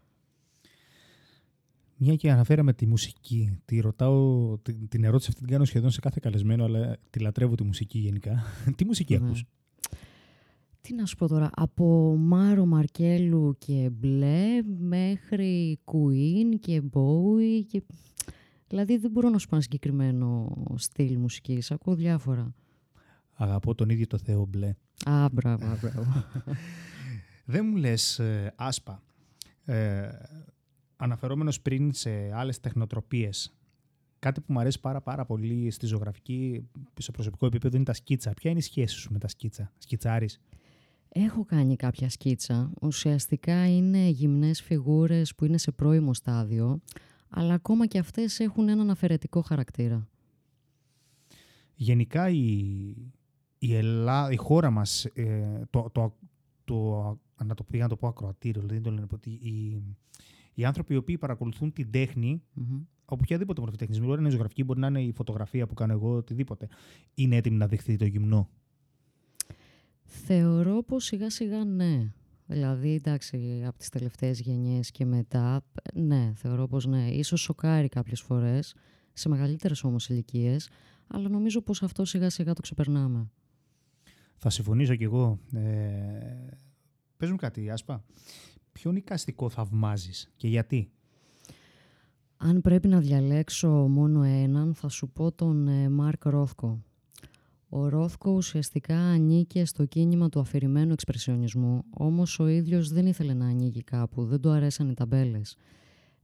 Μια 2.01 2.15
και 2.15 2.31
αναφέραμε 2.31 2.73
τη 2.73 2.87
μουσική. 2.87 3.59
Τη 3.65 3.81
ρωτάω, 3.81 4.59
την 4.89 5.05
ερώτηση 5.05 5.29
αυτή 5.29 5.41
την 5.43 5.53
κάνω 5.53 5.65
σχεδόν 5.65 5.91
σε 5.91 6.01
κάθε 6.01 6.19
καλεσμένο, 6.23 6.65
αλλά 6.65 6.97
τη 7.11 7.19
λατρεύω 7.19 7.55
τη 7.55 7.65
μουσική 7.65 7.99
γενικά. 7.99 8.43
Τι 8.77 8.85
μουσική 8.85 9.19
ναι. 9.19 9.27
ακούς; 9.27 9.45
Τι 10.81 10.95
να 10.95 11.07
σου 11.07 11.17
πω 11.17 11.29
τώρα, 11.29 11.51
από 11.55 12.17
Μάρο 12.19 12.67
Μαρκέλου 12.67 13.57
και 13.59 13.91
Μπλε 13.93 14.63
μέχρι 14.79 15.79
Queen 15.85 16.59
και 16.61 16.83
Bowie 16.93 17.63
και... 17.67 17.83
Δηλαδή 18.69 18.97
δεν 18.97 19.11
μπορώ 19.11 19.29
να 19.29 19.39
σου 19.39 19.49
πω 19.49 19.55
ένα 19.55 19.65
συγκεκριμένο 19.65 20.57
στυλ 20.77 21.19
μουσικής, 21.19 21.71
ακούω 21.71 21.95
διάφορα. 21.95 22.55
Αγαπώ 23.33 23.75
τον 23.75 23.89
ίδιο 23.89 24.07
το 24.07 24.19
Θεό 24.19 24.47
Μπλε. 24.47 24.75
Α, 25.05 25.29
μπράβο, 25.33 25.79
μπράβο. 25.81 26.25
δεν 27.53 27.67
μου 27.67 27.77
λες 27.77 28.19
ε, 28.19 28.53
άσπα. 28.57 29.03
Ε, 29.65 30.09
αναφερόμενος 30.99 31.61
πριν 31.61 31.93
σε 31.93 32.11
άλλες 32.33 32.61
τεχνοτροπίες, 32.61 33.55
κάτι 34.19 34.41
που 34.41 34.53
μου 34.53 34.61
αρέσει 34.61 34.81
πάρα, 34.81 35.01
πάρα 35.01 35.25
πολύ 35.25 35.71
στη 35.71 35.87
ζωγραφική, 35.87 36.69
σε 36.99 37.11
προσωπικό 37.11 37.47
επίπεδο, 37.47 37.77
είναι 37.77 37.85
τα 37.85 37.93
σκίτσα. 37.93 38.35
Ποια 38.35 38.51
είναι 38.51 38.59
η 38.59 38.63
σχέση 38.63 38.95
σου 38.97 39.13
με 39.13 39.19
τα 39.19 39.29
σκίτσα, 39.29 39.73
σκιτσάρεις; 39.79 40.41
Έχω 41.09 41.45
κάνει 41.45 41.77
κάποια 41.77 42.11
σκίτσα. 42.11 42.71
Ουσιαστικά 42.83 43.69
είναι 43.77 44.09
γυμνές 44.09 44.63
φιγούρες 44.63 45.35
που 45.35 45.45
είναι 45.45 45.59
σε 45.59 45.71
πρώιμο 45.71 46.15
στάδιο, 46.15 46.81
αλλά 47.29 47.55
ακόμα 47.55 47.87
και 47.87 47.99
αυτές 47.99 48.41
έχουν 48.41 48.69
έναν 48.69 48.91
αφαιρετικό 48.91 49.41
χαρακτήρα. 49.41 50.09
Γενικά 51.75 52.29
η, 52.29 52.39
η, 53.59 53.69
η 54.31 54.37
χώρα 54.37 54.71
μας, 54.71 55.05
ε, 55.05 55.61
το, 55.71 55.91
το, 55.93 56.17
το, 56.65 57.01
να 57.45 57.55
το, 57.55 57.65
να 57.69 57.89
το 57.89 57.97
πω 57.97 58.09
ακροατήριο, 58.09 58.61
δηλαδή 58.61 58.81
το 58.81 58.91
λένε, 58.91 59.07
η, 59.25 59.83
οι 60.59 60.65
άνθρωποι 60.65 60.95
οι 60.95 60.97
οποίοι 60.97 61.19
παρακολουθούν 61.19 61.73
την 61.73 61.91
τέχνη, 61.91 62.43
mm-hmm. 62.57 62.85
οποιαδήποτε 63.05 63.61
μορφή 63.61 63.77
τέχνης, 63.77 64.01
μπορεί 64.01 64.13
να 64.13 64.19
είναι 64.19 64.29
η 64.29 64.31
ζωγραφική, 64.31 64.65
μπορεί 64.65 64.81
να 64.81 64.87
είναι 64.87 65.03
η 65.03 65.13
φωτογραφία 65.13 65.67
που 65.67 65.75
κάνω 65.75 65.93
εγώ, 65.93 66.17
οτιδήποτε, 66.17 66.69
είναι 67.15 67.37
έτοιμοι 67.37 67.57
να 67.57 67.67
δεχθεί 67.67 67.97
το 67.97 68.05
γυμνό. 68.05 68.49
Θεωρώ 70.05 70.83
πως 70.83 71.05
σιγά 71.05 71.31
σιγά 71.31 71.65
ναι. 71.65 72.13
Δηλαδή, 72.47 72.95
εντάξει, 72.95 73.63
από 73.67 73.79
τις 73.79 73.89
τελευταίες 73.89 74.41
γενιές 74.41 74.91
και 74.91 75.05
μετά, 75.05 75.65
ναι, 75.95 76.33
θεωρώ 76.35 76.67
πως 76.67 76.87
ναι. 76.87 77.11
Ίσως 77.11 77.41
σοκάρει 77.41 77.89
κάποιες 77.89 78.21
φορές, 78.21 78.75
σε 79.13 79.29
μεγαλύτερες 79.29 79.85
όμως 79.85 80.09
ηλικίες, 80.09 80.69
αλλά 81.07 81.29
νομίζω 81.29 81.61
πως 81.61 81.83
αυτό 81.83 82.05
σιγά 82.05 82.31
σιγά 82.31 82.53
το 82.53 82.61
ξεπερνάμε. 82.61 83.31
Θα 84.37 84.51
συμφωνήσω 84.51 84.95
κι 84.95 85.05
εγώ. 85.05 85.39
Ε, 85.53 86.47
πες 87.17 87.31
μου 87.31 87.37
κάτι, 87.37 87.71
Άσπα 87.71 88.05
ποιον 88.81 88.97
εικαστικό 88.97 89.49
θαυμάζεις 89.49 90.31
και 90.37 90.49
γιατί; 90.49 90.91
Αν 92.37 92.61
πρέπει 92.61 92.89
να 92.89 93.01
διαλέξω 93.01 93.69
μόνο 93.69 94.23
έναν, 94.23 94.75
θα 94.75 94.89
σου 94.89 95.09
πω 95.09 95.33
τον 95.33 95.69
ε, 95.69 95.89
Μάρκ 95.89 96.25
Ρόθκο. 96.25 96.83
Ο 97.69 97.89
Ρόθκο 97.89 98.31
ουσιαστικά 98.31 98.99
ανήκε 98.99 99.65
στο 99.65 99.85
κίνημα 99.85 100.29
του 100.29 100.41
αφηρημένου 100.41 100.93
εξπρεσιονισμού, 100.93 101.85
όμως 101.91 102.39
ο 102.39 102.47
ίδιος 102.47 102.89
δεν 102.89 103.07
ήθελε 103.07 103.35
να 103.35 103.47
ανήκει 103.47 103.83
κάπου, 103.83 104.25
δεν 104.25 104.41
του 104.41 104.51
αρέσαν 104.51 104.89
οι 104.89 104.95
ταμπέλες. 104.95 105.57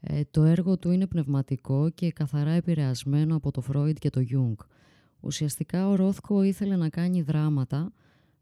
Ε, 0.01 0.21
το 0.31 0.43
έργο 0.43 0.79
του 0.79 0.91
είναι 0.91 1.07
πνευματικό 1.07 1.91
και 1.91 2.13
καθαρά 2.13 2.51
επηρεασμένο 2.51 3.37
από 3.37 3.51
το 3.51 3.61
Φρόιντ 3.61 3.97
και 3.99 4.11
το 4.11 4.21
Γιούγκ. 4.21 4.59
Ουσιαστικά 5.21 5.89
ο 5.89 5.95
Ρόθκο 5.95 6.43
ήθελε 6.43 6.77
να 6.77 6.89
κάνει 6.89 7.23
δράματα 7.23 7.93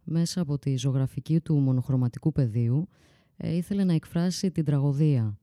μέσα 0.04 0.40
από 0.40 0.58
τη 0.58 0.76
ζωγραφική 0.76 1.40
του 1.40 1.54
μονοχρωματικού 1.54 2.32
πεδίου 2.32 2.88
ε, 3.36 3.56
ήθελε 3.56 3.84
να 3.84 3.92
εκφράσει 3.92 4.50
την 4.50 4.64
τραγωδία 4.64 5.36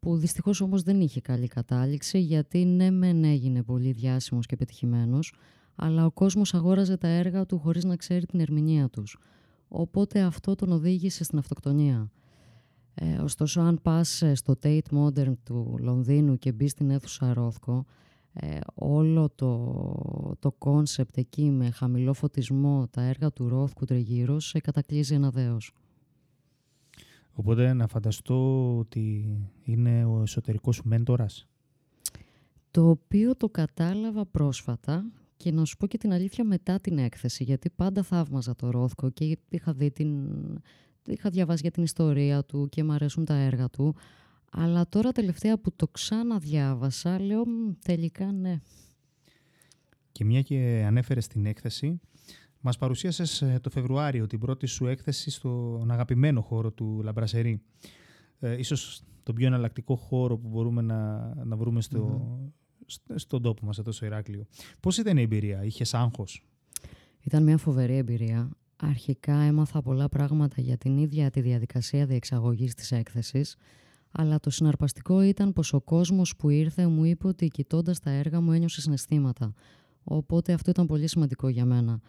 που 0.00 0.16
δυστυχώς 0.16 0.60
όμως 0.60 0.82
δεν 0.82 1.00
είχε 1.00 1.20
καλή 1.20 1.46
κατάληξη 1.46 2.18
γιατί 2.18 2.64
ναι 2.64 2.90
μεν 2.90 3.24
έγινε 3.24 3.62
πολύ 3.62 3.92
διάσημος 3.92 4.46
και 4.46 4.56
πετυχημένος 4.56 5.32
αλλά 5.80 6.04
ο 6.04 6.10
κόσμος 6.10 6.54
αγόραζε 6.54 6.96
τα 6.96 7.08
έργα 7.08 7.46
του 7.46 7.58
χωρίς 7.58 7.84
να 7.84 7.96
ξέρει 7.96 8.26
την 8.26 8.40
ερμηνεία 8.40 8.88
τους. 8.88 9.18
Οπότε 9.68 10.20
αυτό 10.20 10.54
τον 10.54 10.72
οδήγησε 10.72 11.24
στην 11.24 11.38
αυτοκτονία. 11.38 12.10
Ε, 12.94 13.18
ωστόσο, 13.18 13.60
αν 13.60 13.78
πας 13.82 14.22
ε, 14.22 14.34
στο 14.34 14.54
Tate 14.62 14.90
Modern 14.90 15.32
του 15.44 15.76
Λονδίνου 15.80 16.38
και 16.38 16.52
μπεις 16.52 16.70
στην 16.70 16.90
αίθουσα 16.90 17.32
Ρόθκο, 17.32 17.84
ε, 18.32 18.58
όλο 18.74 19.28
το, 19.34 20.36
το 20.38 20.52
concept 20.52 21.16
εκεί 21.16 21.50
με 21.50 21.70
χαμηλό 21.70 22.12
φωτισμό, 22.12 22.86
τα 22.90 23.02
έργα 23.02 23.32
του 23.32 23.48
Ρόθκου 23.48 23.84
τριγύρω, 23.84 24.40
σε 24.40 24.58
κατακλύζει 24.60 25.14
ένα 25.14 25.30
δέος. 25.30 25.72
Οπότε 27.38 27.72
να 27.72 27.86
φανταστώ 27.86 28.76
ότι 28.78 29.36
είναι 29.62 30.04
ο 30.04 30.22
εσωτερικός 30.22 30.76
σου 30.76 30.82
μέντορας. 30.84 31.46
Το 32.70 32.88
οποίο 32.88 33.36
το 33.36 33.48
κατάλαβα 33.48 34.26
πρόσφατα 34.26 35.12
και 35.36 35.52
να 35.52 35.64
σου 35.64 35.76
πω 35.76 35.86
και 35.86 35.98
την 35.98 36.12
αλήθεια 36.12 36.44
μετά 36.44 36.80
την 36.80 36.98
έκθεση, 36.98 37.44
γιατί 37.44 37.70
πάντα 37.70 38.02
θαύμαζα 38.02 38.54
το 38.54 38.70
Ρόθκο 38.70 39.10
και 39.10 39.38
είχα, 39.48 39.72
δει 39.72 39.90
την... 39.90 40.28
είχα 41.06 41.30
διαβάσει 41.30 41.60
για 41.62 41.70
την 41.70 41.82
ιστορία 41.82 42.44
του 42.44 42.68
και 42.68 42.84
μου 42.84 42.92
αρέσουν 42.92 43.24
τα 43.24 43.34
έργα 43.34 43.68
του. 43.68 43.94
Αλλά 44.50 44.88
τώρα 44.88 45.12
τελευταία 45.12 45.58
που 45.58 45.72
το 45.76 45.88
ξαναδιάβασα, 45.88 47.20
λέω 47.20 47.42
τελικά 47.84 48.32
ναι. 48.32 48.60
Και 50.12 50.24
μια 50.24 50.42
και 50.42 50.84
ανέφερες 50.86 51.24
στην 51.24 51.46
έκθεση, 51.46 52.00
μας 52.60 52.78
παρουσίασες 52.78 53.42
ε, 53.42 53.58
το 53.62 53.70
Φεβρουάριο 53.70 54.26
την 54.26 54.38
πρώτη 54.38 54.66
σου 54.66 54.86
έκθεση 54.86 55.30
στον 55.30 55.90
αγαπημένο 55.90 56.40
χώρο 56.40 56.72
του 56.72 57.00
Λαμπρασερή. 57.02 57.62
Ε, 58.38 58.58
ίσως 58.58 59.02
τον 59.22 59.34
πιο 59.34 59.46
εναλλακτικό 59.46 59.96
χώρο 59.96 60.38
που 60.38 60.48
μπορούμε 60.48 60.82
να, 60.82 61.32
να 61.44 61.56
βρούμε 61.56 61.80
στο, 61.80 62.30
στον 63.14 63.42
τόπο 63.42 63.66
μας 63.66 63.78
εδώ 63.78 63.92
στο 63.92 64.06
Ηράκλειο. 64.06 64.46
Πώς 64.80 64.98
ήταν 64.98 65.16
η 65.16 65.22
εμπειρία, 65.22 65.64
είχες 65.64 65.94
άγχος; 65.94 66.44
Ήταν 67.20 67.42
μια 67.42 67.56
φοβερή 67.56 67.96
εμπειρία. 67.96 68.50
Αρχικά 68.76 69.34
έμαθα 69.34 69.82
πολλά 69.82 70.08
πράγματα 70.08 70.60
για 70.60 70.76
την 70.76 70.98
ίδια 70.98 71.30
τη 71.30 71.40
διαδικασία 71.40 72.06
διεξαγωγής 72.06 72.74
της 72.74 72.92
έκθεσης, 72.92 73.56
αλλά 74.10 74.40
το 74.40 74.50
συναρπαστικό 74.50 75.22
ήταν 75.22 75.52
πως 75.52 75.72
ο 75.72 75.80
κόσμος 75.80 76.36
που 76.36 76.48
ήρθε 76.50 76.86
μου 76.86 77.04
είπε 77.04 77.26
ότι 77.26 77.48
κοιτώντας 77.48 78.00
τα 78.00 78.10
έργα 78.10 78.40
μου 78.40 78.52
ένιωσες 78.52 78.82
συναισθήματα. 78.82 79.54
Οπότε 80.04 80.52
αυτό 80.52 80.70
ήταν 80.70 80.86
πολύ 80.86 81.06
σημαντικό 81.06 81.48
για 81.48 81.64
μένα. 81.64 82.00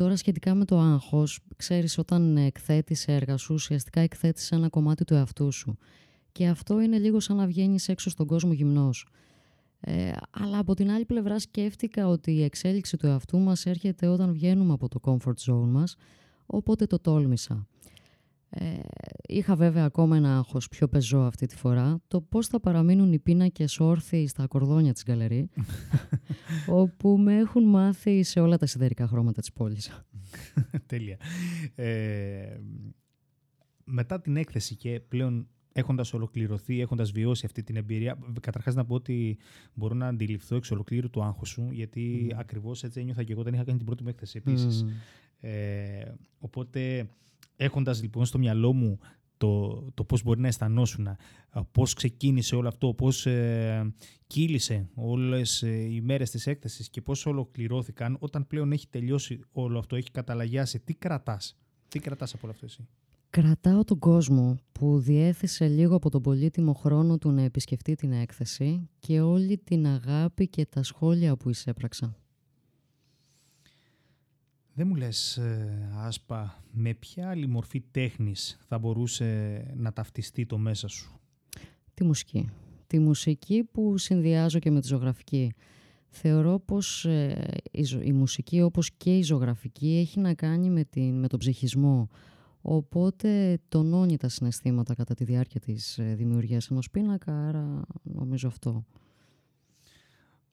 Τώρα 0.00 0.16
σχετικά 0.16 0.54
με 0.54 0.64
το 0.64 0.78
άγχος, 0.78 1.40
ξέρεις 1.56 1.98
όταν 1.98 2.36
εκθέτεις 2.36 3.08
έργα 3.08 3.36
σου, 3.36 3.54
ουσιαστικά 3.54 4.00
εκθέτεις 4.00 4.50
ένα 4.50 4.68
κομμάτι 4.68 5.04
του 5.04 5.14
εαυτού 5.14 5.52
σου. 5.52 5.78
Και 6.32 6.46
αυτό 6.46 6.80
είναι 6.80 6.98
λίγο 6.98 7.20
σαν 7.20 7.36
να 7.36 7.46
βγαίνεις 7.46 7.88
έξω 7.88 8.10
στον 8.10 8.26
κόσμο 8.26 8.52
γυμνός. 8.52 9.06
Ε, 9.80 10.10
αλλά 10.30 10.58
από 10.58 10.74
την 10.74 10.90
άλλη 10.90 11.04
πλευρά 11.04 11.38
σκέφτηκα 11.38 12.08
ότι 12.08 12.32
η 12.32 12.42
εξέλιξη 12.42 12.96
του 12.96 13.06
εαυτού 13.06 13.38
μας 13.38 13.66
έρχεται 13.66 14.06
όταν 14.06 14.32
βγαίνουμε 14.32 14.72
από 14.72 14.88
το 14.88 15.00
comfort 15.02 15.52
zone 15.52 15.68
μας, 15.68 15.96
οπότε 16.46 16.86
το 16.86 16.98
τόλμησα. 16.98 17.66
Ε, 18.52 18.78
είχα 19.26 19.56
βέβαια 19.56 19.84
ακόμα 19.84 20.16
ένα 20.16 20.36
άγχος 20.36 20.68
πιο 20.68 20.88
πεζό 20.88 21.20
αυτή 21.20 21.46
τη 21.46 21.56
φορά, 21.56 22.00
το 22.08 22.20
πώς 22.20 22.46
θα 22.46 22.60
παραμείνουν 22.60 23.12
οι 23.12 23.18
πίνακες 23.18 23.80
όρθιοι 23.80 24.26
στα 24.26 24.46
κορδόνια 24.46 24.92
της 24.92 25.02
γκαλερί, 25.04 25.48
όπου 26.82 27.18
με 27.18 27.36
έχουν 27.36 27.64
μάθει 27.64 28.22
σε 28.22 28.40
όλα 28.40 28.56
τα 28.56 28.66
σιδερικά 28.66 29.06
χρώματα 29.06 29.40
της 29.40 29.52
πόλης. 29.52 30.04
Τέλεια. 30.86 31.16
Ε, 31.74 32.58
μετά 33.84 34.20
την 34.20 34.36
έκθεση 34.36 34.76
και 34.76 35.00
πλέον 35.08 35.48
έχοντας 35.72 36.12
ολοκληρωθεί, 36.12 36.80
έχοντας 36.80 37.10
βιώσει 37.12 37.46
αυτή 37.46 37.62
την 37.62 37.76
εμπειρία, 37.76 38.18
καταρχάς 38.40 38.74
να 38.74 38.84
πω 38.84 38.94
ότι 38.94 39.38
μπορώ 39.74 39.94
να 39.94 40.06
αντιληφθώ 40.06 40.56
εξ 40.56 40.70
ολοκλήρου 40.70 41.10
του 41.10 41.22
άγχου 41.22 41.46
σου, 41.46 41.68
γιατί 41.70 42.28
mm. 42.30 42.34
ακριβώς 42.38 42.84
έτσι 42.84 43.00
ένιωθα 43.00 43.22
και 43.22 43.32
εγώ 43.32 43.40
όταν 43.40 43.54
είχα 43.54 43.64
κάνει 43.64 43.76
την 43.76 43.86
πρώτη 43.86 44.02
μου 44.02 44.08
έκθεση 44.08 44.42
επίσης. 44.44 44.84
Ε, 45.40 46.12
οπότε 46.38 47.08
Έχοντας 47.62 48.02
λοιπόν 48.02 48.24
στο 48.24 48.38
μυαλό 48.38 48.72
μου 48.72 48.98
το, 49.36 49.82
το 49.94 50.04
πώς 50.04 50.22
μπορεί 50.22 50.40
να 50.40 50.48
αισθανόσουν, 50.48 51.08
πώς 51.72 51.94
ξεκίνησε 51.94 52.56
όλο 52.56 52.68
αυτό, 52.68 52.94
πώς 52.94 53.26
ε, 53.26 53.94
κύλησε 54.26 54.88
όλες 54.94 55.62
ε, 55.62 55.70
οι 55.70 56.00
μέρες 56.00 56.30
της 56.30 56.46
έκθεσης 56.46 56.90
και 56.90 57.02
πώς 57.02 57.26
ολοκληρώθηκαν 57.26 58.16
όταν 58.20 58.46
πλέον 58.46 58.72
έχει 58.72 58.88
τελειώσει 58.88 59.40
όλο 59.52 59.78
αυτό, 59.78 59.96
έχει 59.96 60.10
καταλαγιάσει. 60.10 60.80
Τι 60.80 60.94
κρατάς, 60.94 61.56
τι 61.88 61.98
κρατάς 61.98 62.34
από 62.34 62.40
όλο 62.42 62.52
αυτό 62.52 62.66
εσύ; 62.66 62.88
Κρατάω 63.30 63.84
τον 63.84 63.98
κόσμο 63.98 64.56
που 64.72 64.98
διέθεσε 64.98 65.68
λίγο 65.68 65.96
από 65.96 66.10
τον 66.10 66.22
πολύτιμο 66.22 66.72
χρόνο 66.72 67.18
του 67.18 67.30
να 67.30 67.42
επισκεφτεί 67.42 67.94
την 67.94 68.12
έκθεση 68.12 68.88
και 68.98 69.20
όλη 69.20 69.58
την 69.58 69.86
αγάπη 69.86 70.48
και 70.48 70.66
τα 70.66 70.82
σχόλια 70.82 71.36
που 71.36 71.50
εισέπραξα. 71.50 72.16
Δεν 74.80 74.88
μου 74.88 74.94
λες, 74.94 75.36
ε, 75.36 75.90
Άσπα, 75.96 76.62
με 76.72 76.94
ποια 76.94 77.28
άλλη 77.28 77.46
μορφή 77.46 77.80
τέχνης 77.90 78.58
θα 78.68 78.78
μπορούσε 78.78 79.62
να 79.76 79.92
ταυτιστεί 79.92 80.46
το 80.46 80.58
μέσα 80.58 80.88
σου; 80.88 81.20
Τη 81.94 82.04
μουσική. 82.04 82.50
Τη 82.86 82.98
μουσική 82.98 83.64
που 83.72 83.98
συνδυάζω 83.98 84.58
και 84.58 84.70
με 84.70 84.80
τη 84.80 84.86
ζωγραφική. 84.86 85.54
Θεωρώ 86.08 86.58
πως 86.58 87.04
ε, 87.04 87.54
η, 88.02 88.12
μουσική 88.12 88.62
όπως 88.62 88.90
και 88.96 89.16
η 89.16 89.22
ζωγραφική 89.22 89.98
έχει 90.00 90.20
να 90.20 90.34
κάνει 90.34 90.70
με, 90.70 90.84
την, 90.84 91.18
με 91.18 91.28
τον 91.28 91.38
ψυχισμό. 91.38 92.08
Οπότε 92.60 93.58
τονώνει 93.68 94.16
τα 94.16 94.28
συναισθήματα 94.28 94.94
κατά 94.94 95.14
τη 95.14 95.24
διάρκεια 95.24 95.60
της 95.60 95.98
ε, 95.98 96.14
δημιουργίας 96.14 96.70
ενός 96.70 96.90
πίνακα, 96.90 97.48
άρα 97.48 97.82
νομίζω 98.02 98.48
αυτό. 98.48 98.84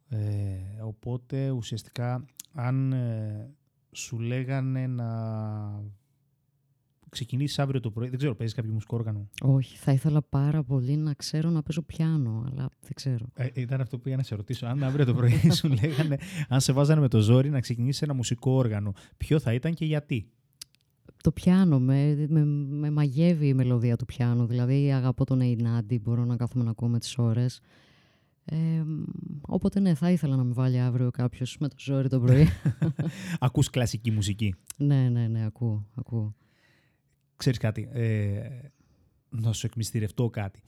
Ε, 0.10 0.82
οπότε 0.82 1.50
ουσιαστικά 1.50 2.26
αν 2.54 2.94
σου 3.98 4.20
λέγανε 4.20 4.88
να 4.88 5.08
ξεκινήσεις 7.10 7.60
αύριο 7.60 7.80
το 7.80 7.92
πρωί. 7.92 8.10
Δεν 8.10 8.18
ξέρω, 8.18 8.36
παίζεις 8.36 8.56
κάποιο 8.56 8.72
μουσικό 8.72 8.98
όργανο; 8.98 9.30
Όχι, 9.42 9.78
θα 9.78 9.92
ήθελα 9.92 10.22
πάρα 10.22 10.64
πολύ 10.64 10.96
να 10.96 11.14
ξέρω 11.14 11.50
να 11.50 11.64
παίζω 11.64 11.82
πιάνο, 11.82 12.44
αλλά 12.48 12.70
δεν 12.82 12.92
ξέρω. 12.94 13.26
Ε, 13.36 13.48
ήταν 13.54 13.82
αυτό 13.82 13.98
που 13.98 14.04
πήγα 14.04 14.16
να 14.16 14.24
σε 14.24 14.36
ρωτήσω. 14.36 14.66
Αν 14.66 14.84
αύριο 14.84 15.06
το 15.06 15.14
πρωί 15.14 15.52
σου 15.58 15.68
λέγανε, 15.68 16.18
αν 16.48 16.62
σε 16.62 16.74
βάζανε 16.74 17.02
με 17.02 17.08
το 17.08 17.20
ζόρι 17.20 17.50
να 17.50 17.60
ξεκινήσεις 17.60 18.02
ένα 18.02 18.14
μουσικό 18.14 18.52
όργανο, 18.52 18.94
ποιο 19.18 19.40
θα 19.40 19.54
ήταν 19.54 19.74
και 19.74 19.86
γιατί; 19.86 20.30
Το 21.24 21.32
πιάνο, 21.32 21.80
με, 21.80 22.26
με, 22.30 22.46
με 22.46 22.90
μαγεύει 22.90 23.48
η 23.48 23.54
μελωδία 23.54 23.96
του 23.96 24.06
πιάνου. 24.06 24.46
Δηλαδή, 24.46 24.94
αγαπώ 24.94 25.26
τον 25.26 25.42
Εινάντι, 25.42 26.00
μπορώ 26.00 26.26
να 26.26 26.36
κάθομαι 26.36 26.64
να 26.64 26.70
ακούω 26.70 26.88
με 26.88 27.00
τις 27.00 27.18
ώρες. 27.18 27.62
Ε, 28.50 28.84
οπότε 29.42 29.80
ναι, 29.80 29.94
θα 29.94 30.12
ήθελα 30.12 30.36
να 30.36 30.44
με 30.44 30.54
βάλει 30.54 30.80
αύριο 30.80 31.12
κάποιος 31.12 31.58
με 31.60 31.68
το 31.68 31.76
ζόρι 31.80 32.10
το 32.10 32.20
πρωί. 32.20 32.48
Ακούς 33.40 33.70
κλασική 33.70 34.12
μουσική. 34.12 34.56
ναι, 34.78 35.10
ναι, 35.10 35.28
ναι, 35.28 35.46
ακούω, 35.46 35.88
ακούω. 35.96 36.36
Ξέρεις 37.36 37.60
κάτι, 37.60 37.90
ε, 37.92 38.50
να 39.30 39.54
σου 39.54 39.66
εκμυστηρευτώ 39.66 40.30
κάτι. 40.30 40.62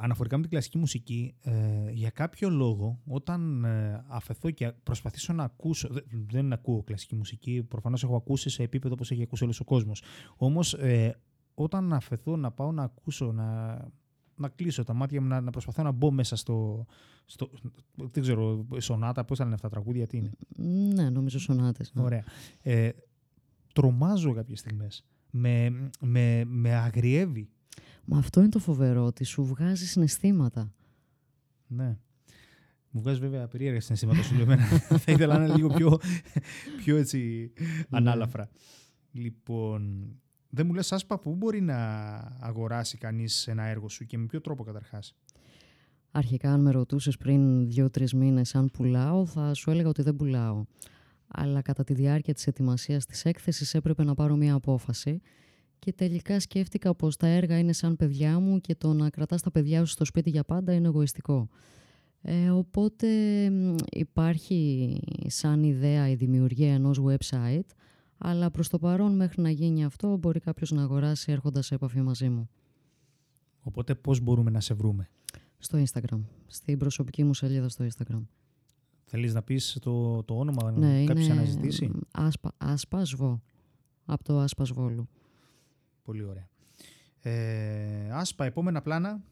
Αναφορικά 0.00 0.36
με 0.36 0.42
την 0.42 0.50
κλασική 0.50 0.78
μουσική, 0.78 1.34
ε, 1.40 1.90
για 1.90 2.10
κάποιο 2.10 2.50
λόγο, 2.50 3.00
όταν 3.06 3.64
ε, 3.64 4.04
αφαιθώ 4.08 4.50
και 4.50 4.72
προσπαθήσω 4.82 5.32
να 5.32 5.44
ακούσω. 5.44 5.88
Δεν 6.10 6.52
ακούω 6.52 6.82
κλασική 6.82 7.14
μουσική, 7.14 7.62
προφανώς 7.62 8.02
έχω 8.02 8.16
ακούσει 8.16 8.48
σε 8.50 8.62
επίπεδο 8.62 8.94
όπως 8.94 9.10
έχει 9.10 9.22
ακούσει 9.22 9.44
όλος 9.44 9.60
ο 9.60 9.64
κόσμος. 9.64 10.02
Όμως, 10.36 10.74
ε, 10.74 11.18
όταν 11.54 11.92
αφαιθώ 11.92 12.36
να 12.36 12.50
πάω 12.50 12.72
να 12.72 12.82
ακούσω, 12.82 13.32
να 13.32 13.78
να 14.38 14.48
κλείσω 14.48 14.84
τα 14.84 14.92
μάτια 14.92 15.20
μου, 15.20 15.26
να, 15.26 15.40
να 15.40 15.50
προσπαθώ 15.50 15.82
να 15.82 15.90
μπω 15.90 16.10
μέσα 16.10 16.36
στο, 16.36 16.86
στο. 17.24 17.50
Δεν 17.94 18.22
ξέρω, 18.22 18.66
σονάτα, 18.78 19.24
πώς 19.24 19.38
θα 19.38 19.44
λένε 19.44 19.54
αυτά 19.54 19.68
τα 19.68 19.74
τραγούδια, 19.74 20.06
τι 20.06 20.16
είναι; 20.16 20.30
Ναι, 20.94 21.10
νομίζω 21.10 21.38
σονάτες. 21.38 21.92
Ναι. 21.94 22.02
Ωραία. 22.02 22.24
Ε, 22.62 22.90
τρομάζω 23.72 24.32
κάποιες 24.32 24.58
στιγμές. 24.58 25.04
Με, 25.30 25.90
με, 26.00 26.44
με 26.46 26.74
αγριεύει. 26.74 27.48
Μα 28.04 28.18
αυτό 28.18 28.40
είναι 28.40 28.48
το 28.48 28.58
φοβερό, 28.58 29.04
ότι 29.04 29.24
σου 29.24 29.44
βγάζει 29.44 29.86
συναισθήματα. 29.86 30.72
Ναι. 31.66 31.96
Μου 32.90 33.00
βγάζει 33.00 33.20
βέβαια 33.20 33.48
περίεργα 33.48 33.80
συναισθήματα 33.80 34.22
σου 34.22 34.34
λέω 34.34 34.46
Θα 35.04 35.12
ήθελα 35.12 35.38
να 35.38 35.44
είναι 35.44 35.54
λίγο 35.54 35.68
πιο, 35.68 35.98
πιο 36.84 36.96
έτσι 36.96 37.52
ναι. 37.58 37.98
ανάλαφρα. 37.98 38.50
Λοιπόν, 39.12 40.12
δεν 40.50 40.66
μου 40.66 40.74
λες 40.74 40.92
άσπα 40.92 41.18
πού 41.18 41.34
μπορεί 41.34 41.60
να 41.60 41.76
αγοράσει 42.40 42.98
κανείς 42.98 43.46
ένα 43.46 43.62
έργο 43.62 43.88
σου 43.88 44.06
και 44.06 44.18
με 44.18 44.26
ποιο 44.26 44.40
τρόπο 44.40 44.64
καταρχάς; 44.64 45.14
Αρχικά 46.10 46.52
αν 46.52 46.60
με 46.60 46.70
ρωτούσες 46.70 47.16
πριν 47.16 47.66
δύο-τρεις 47.66 48.14
μήνες 48.14 48.54
αν 48.54 48.70
πουλάω 48.70 49.26
θα 49.26 49.54
σου 49.54 49.70
έλεγα 49.70 49.88
ότι 49.88 50.02
δεν 50.02 50.16
πουλάω. 50.16 50.64
Αλλά 51.28 51.62
κατά 51.62 51.84
τη 51.84 51.94
διάρκεια 51.94 52.34
της 52.34 52.46
ετοιμασίας 52.46 53.06
της 53.06 53.24
έκθεσης 53.24 53.74
έπρεπε 53.74 54.04
να 54.04 54.14
πάρω 54.14 54.36
μια 54.36 54.54
απόφαση 54.54 55.20
και 55.78 55.92
τελικά 55.92 56.40
σκέφτηκα 56.40 56.94
πως 56.94 57.16
τα 57.16 57.26
έργα 57.26 57.58
είναι 57.58 57.72
σαν 57.72 57.96
παιδιά 57.96 58.38
μου 58.38 58.60
και 58.60 58.74
το 58.74 58.92
να 58.92 59.10
κρατάς 59.10 59.42
τα 59.42 59.50
παιδιά 59.50 59.78
σου 59.78 59.86
στο 59.86 60.04
σπίτι 60.04 60.30
για 60.30 60.44
πάντα 60.44 60.72
είναι 60.72 60.86
εγωιστικό. 60.86 61.48
Ε, 62.22 62.50
οπότε 62.50 63.08
υπάρχει 63.90 65.00
σαν 65.26 65.62
ιδέα 65.62 66.08
η 66.08 66.14
δημιουργία 66.14 66.74
ενός 66.74 67.00
website 67.06 67.68
αλλά 68.18 68.50
προς 68.50 68.68
το 68.68 68.78
παρόν 68.78 69.16
μέχρι 69.16 69.42
να 69.42 69.50
γίνει 69.50 69.84
αυτό 69.84 70.16
μπορεί 70.16 70.40
κάποιος 70.40 70.70
να 70.70 70.82
αγοράσει 70.82 71.32
έρχοντας 71.32 71.66
σε 71.66 71.74
επαφή 71.74 72.00
μαζί 72.00 72.28
μου. 72.28 72.48
Οπότε 73.62 73.94
πώς 73.94 74.20
μπορούμε 74.20 74.50
να 74.50 74.60
σε 74.60 74.74
βρούμε; 74.74 75.08
Στο 75.58 75.82
Instagram, 75.84 76.20
στην 76.46 76.78
προσωπική 76.78 77.24
μου 77.24 77.34
σελίδα 77.34 77.68
στο 77.68 77.86
Instagram. 77.86 78.22
Θέλεις 79.04 79.34
να 79.34 79.42
πεις 79.42 79.78
το, 79.80 80.22
το 80.22 80.38
όνομα, 80.38 80.70
ναι, 80.70 81.04
κάποιος 81.04 81.26
είναι... 81.26 81.34
αναζητήσει; 81.34 81.90
Άσπα, 82.10 82.52
άσπα 82.56 83.04
Σβό, 83.04 83.42
από 84.04 84.24
το 84.24 84.38
Άσπα 84.38 84.64
Σβόλου. 84.64 85.08
Πολύ 86.02 86.24
ωραία. 86.24 86.48
Ε, 87.20 88.10
άσπα, 88.12 88.44
επόμενα 88.44 88.82
πλάνα. 88.82 89.22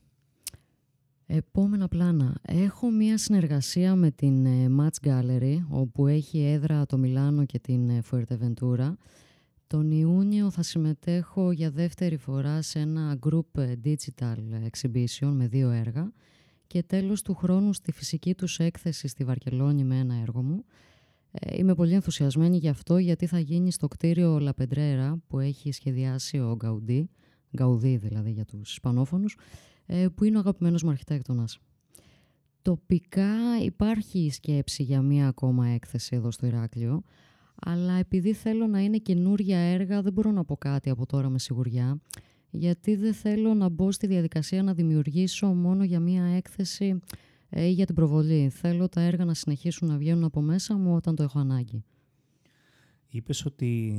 Επόμενα 1.28 1.88
πλάνα. 1.88 2.38
Έχω 2.42 2.90
μία 2.90 3.18
συνεργασία 3.18 3.94
με 3.94 4.10
την 4.10 4.46
ε, 4.46 4.66
Match 4.78 5.08
Gallery, 5.08 5.58
όπου 5.68 6.06
έχει 6.06 6.38
έδρα 6.38 6.86
το 6.86 6.98
Μιλάνο 6.98 7.44
και 7.44 7.58
την 7.58 7.88
ε, 7.88 8.02
Fuerteventura. 8.10 8.92
Τον 9.66 9.90
Ιούνιο 9.90 10.50
θα 10.50 10.62
συμμετέχω 10.62 11.52
για 11.52 11.70
δεύτερη 11.70 12.16
φορά 12.16 12.62
σε 12.62 12.78
ένα 12.78 13.18
group 13.26 13.58
ε, 13.58 13.72
digital 13.84 14.36
exhibition 14.70 15.32
με 15.32 15.46
δύο 15.46 15.70
έργα 15.70 16.12
και 16.66 16.82
τέλος 16.82 17.22
του 17.22 17.34
χρόνου 17.34 17.72
στη 17.72 17.92
φυσική 17.92 18.34
τους 18.34 18.58
έκθεση 18.58 19.08
στη 19.08 19.24
Βαρκελόνη 19.24 19.84
με 19.84 19.98
ένα 19.98 20.14
έργο 20.14 20.42
μου. 20.42 20.64
Είμαι 21.52 21.74
πολύ 21.74 21.92
ενθουσιασμένη 21.94 22.56
γι' 22.56 22.68
αυτό 22.68 22.98
γιατί 22.98 23.26
θα 23.26 23.38
γίνει 23.38 23.72
στο 23.72 23.88
κτίριο 23.88 24.38
Λαπεντρέρα 24.38 25.18
που 25.26 25.38
έχει 25.38 25.72
σχεδιάσει 25.72 26.38
ο 26.38 26.54
Γκαουντή, 26.56 27.10
Γκαουδί 27.56 27.96
δηλαδή 27.96 28.30
για 28.30 28.44
τους 28.44 28.72
Ισπανόφωνους, 28.72 29.34
ε, 29.34 29.38
που 30.14 30.24
είναι 30.24 30.36
ο 30.36 30.40
αγαπημένος 30.40 30.82
μου 30.82 30.90
αρχιτέκτονας. 30.90 31.58
Τοπικά 32.62 33.36
υπάρχει 33.62 34.30
σκέψη 34.30 34.82
για 34.82 35.02
μία 35.02 35.28
ακόμα 35.28 35.66
έκθεση 35.66 36.16
εδώ 36.16 36.30
στο 36.30 36.46
Ηράκλειο, 36.46 37.02
αλλά 37.54 37.92
επειδή 37.92 38.32
θέλω 38.32 38.66
να 38.66 38.80
είναι 38.80 38.98
καινούρια 38.98 39.58
έργα 39.58 40.02
δεν 40.02 40.12
μπορώ 40.12 40.30
να 40.30 40.44
πω 40.44 40.56
κάτι 40.56 40.90
από 40.90 41.06
τώρα 41.06 41.28
με 41.28 41.38
σιγουριά, 41.38 42.00
γιατί 42.50 42.96
δεν 42.96 43.14
θέλω 43.14 43.54
να 43.54 43.68
μπω 43.68 43.92
στη 43.92 44.06
διαδικασία 44.06 44.62
να 44.62 44.74
δημιουργήσω 44.74 45.46
μόνο 45.46 45.84
για 45.84 46.00
μία 46.00 46.24
έκθεση 46.24 47.00
ε, 47.48 47.64
ή 47.64 47.70
για 47.70 47.86
την 47.86 47.94
προβολή. 47.94 48.48
Θέλω 48.48 48.88
τα 48.88 49.00
έργα 49.00 49.24
να 49.24 49.34
συνεχίσουν 49.34 49.88
να 49.88 49.96
βγαίνουν 49.96 50.24
από 50.24 50.40
μέσα 50.40 50.76
μου 50.76 50.94
όταν 50.94 51.14
το 51.14 51.22
έχω 51.22 51.38
ανάγκη. 51.38 51.84
Είπες 53.08 53.44
ότι 53.44 53.94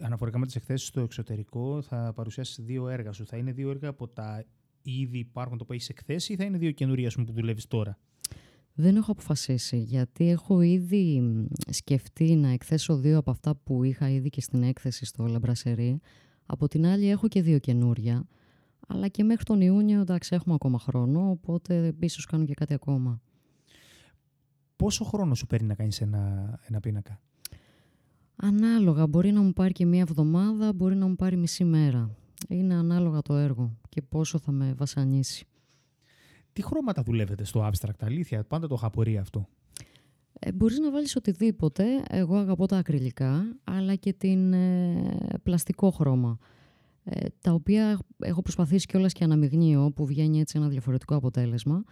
αναφορικά 0.00 0.38
με 0.38 0.46
τις 0.46 0.56
εκθέσεις 0.56 0.88
στο 0.88 1.00
εξωτερικό 1.00 1.82
θα 1.82 2.12
παρουσιάσεις 2.14 2.64
δύο 2.64 2.88
έργα 2.88 3.12
σου. 3.12 3.26
Θα 3.26 3.36
είναι 3.36 3.52
δύο 3.52 3.70
έργα 3.70 3.88
από 3.88 4.08
τα 4.08 4.44
ήδη 4.82 5.18
υπάρχουν 5.18 5.58
το 5.58 5.64
που 5.64 5.72
έχεις 5.72 5.88
εκθέσει 5.88 6.32
ή 6.32 6.36
θα 6.36 6.44
είναι 6.44 6.58
δύο 6.58 6.70
καινούρια 6.70 7.10
που 7.26 7.32
δουλεύεις 7.32 7.66
τώρα; 7.66 7.98
Δεν 8.74 8.96
έχω 8.96 9.12
αποφασίσει 9.12 9.78
γιατί 9.78 10.30
έχω 10.30 10.60
ήδη 10.60 11.22
σκεφτεί 11.70 12.34
να 12.36 12.48
εκθέσω 12.48 12.96
δύο 12.96 13.18
από 13.18 13.30
αυτά 13.30 13.54
που 13.54 13.84
είχα 13.84 14.10
ήδη 14.10 14.28
και 14.30 14.40
στην 14.40 14.62
έκθεση 14.62 15.04
στο 15.04 15.26
Λαμπρασερί. 15.26 16.00
Από 16.46 16.68
την 16.68 16.86
άλλη 16.86 17.08
έχω 17.08 17.28
και 17.28 17.42
δύο 17.42 17.58
καινούρια. 17.58 18.26
Αλλά 18.88 19.08
και 19.08 19.24
μέχρι 19.24 19.44
τον 19.44 19.60
Ιούνιο 19.60 20.00
εντάξει 20.00 20.34
έχουμε 20.34 20.54
ακόμα 20.54 20.78
χρόνο, 20.78 21.30
οπότε 21.30 21.94
ίσως 22.00 22.24
κάνω 22.24 22.44
και 22.44 22.54
κάτι 22.54 22.74
ακόμα. 22.74 23.20
Πόσο 24.76 25.04
χρόνο 25.04 25.34
σου 25.34 25.46
παίρνει 25.46 25.66
να 25.66 25.74
κάνεις 25.74 26.00
ένα, 26.00 26.54
ένα 26.68 26.80
πίνακα; 26.80 27.20
Ανάλογα. 28.36 29.06
Μπορεί 29.06 29.32
να 29.32 29.40
μου 29.40 29.52
πάρει 29.52 29.72
και 29.72 29.86
μία 29.86 30.00
εβδομάδα, 30.00 30.72
μπορεί 30.72 30.96
να 30.96 31.06
μου 31.06 31.14
πάρει 31.16 31.36
μισή 31.36 31.64
μέρα. 31.64 32.16
Είναι 32.50 32.74
ανάλογα 32.74 33.22
το 33.22 33.34
έργο 33.34 33.76
και 33.88 34.02
πόσο 34.02 34.38
θα 34.38 34.52
με 34.52 34.72
βασανίσει. 34.72 35.46
Τι 36.52 36.62
χρώματα 36.62 37.02
δουλεύετε 37.02 37.44
στο 37.44 37.70
abstract, 37.70 38.00
αλήθεια, 38.00 38.44
πάντα 38.44 38.66
το 38.66 38.74
είχα 38.78 39.20
αυτό. 39.20 39.48
Ε, 40.32 40.52
μπορείς 40.52 40.78
να 40.78 40.90
βάλεις 40.90 41.16
οτιδήποτε, 41.16 41.84
εγώ 42.08 42.36
αγαπώ 42.36 42.66
τα 42.66 42.76
ακριλικά, 42.76 43.56
αλλά 43.64 43.94
και 43.94 44.12
την 44.12 44.52
ε, 44.52 45.16
πλαστικό 45.42 45.90
χρώμα. 45.90 46.38
Ε, 47.04 47.26
τα 47.40 47.52
οποία 47.52 47.98
έχω 48.18 48.42
προσπαθήσει 48.42 48.86
κιόλας 48.86 49.12
και 49.12 49.24
αναμειγνύω, 49.24 49.92
που 49.92 50.06
βγαίνει 50.06 50.40
έτσι 50.40 50.58
ένα 50.58 50.68
διαφορετικό 50.68 51.14
αποτέλεσμα. 51.14 51.84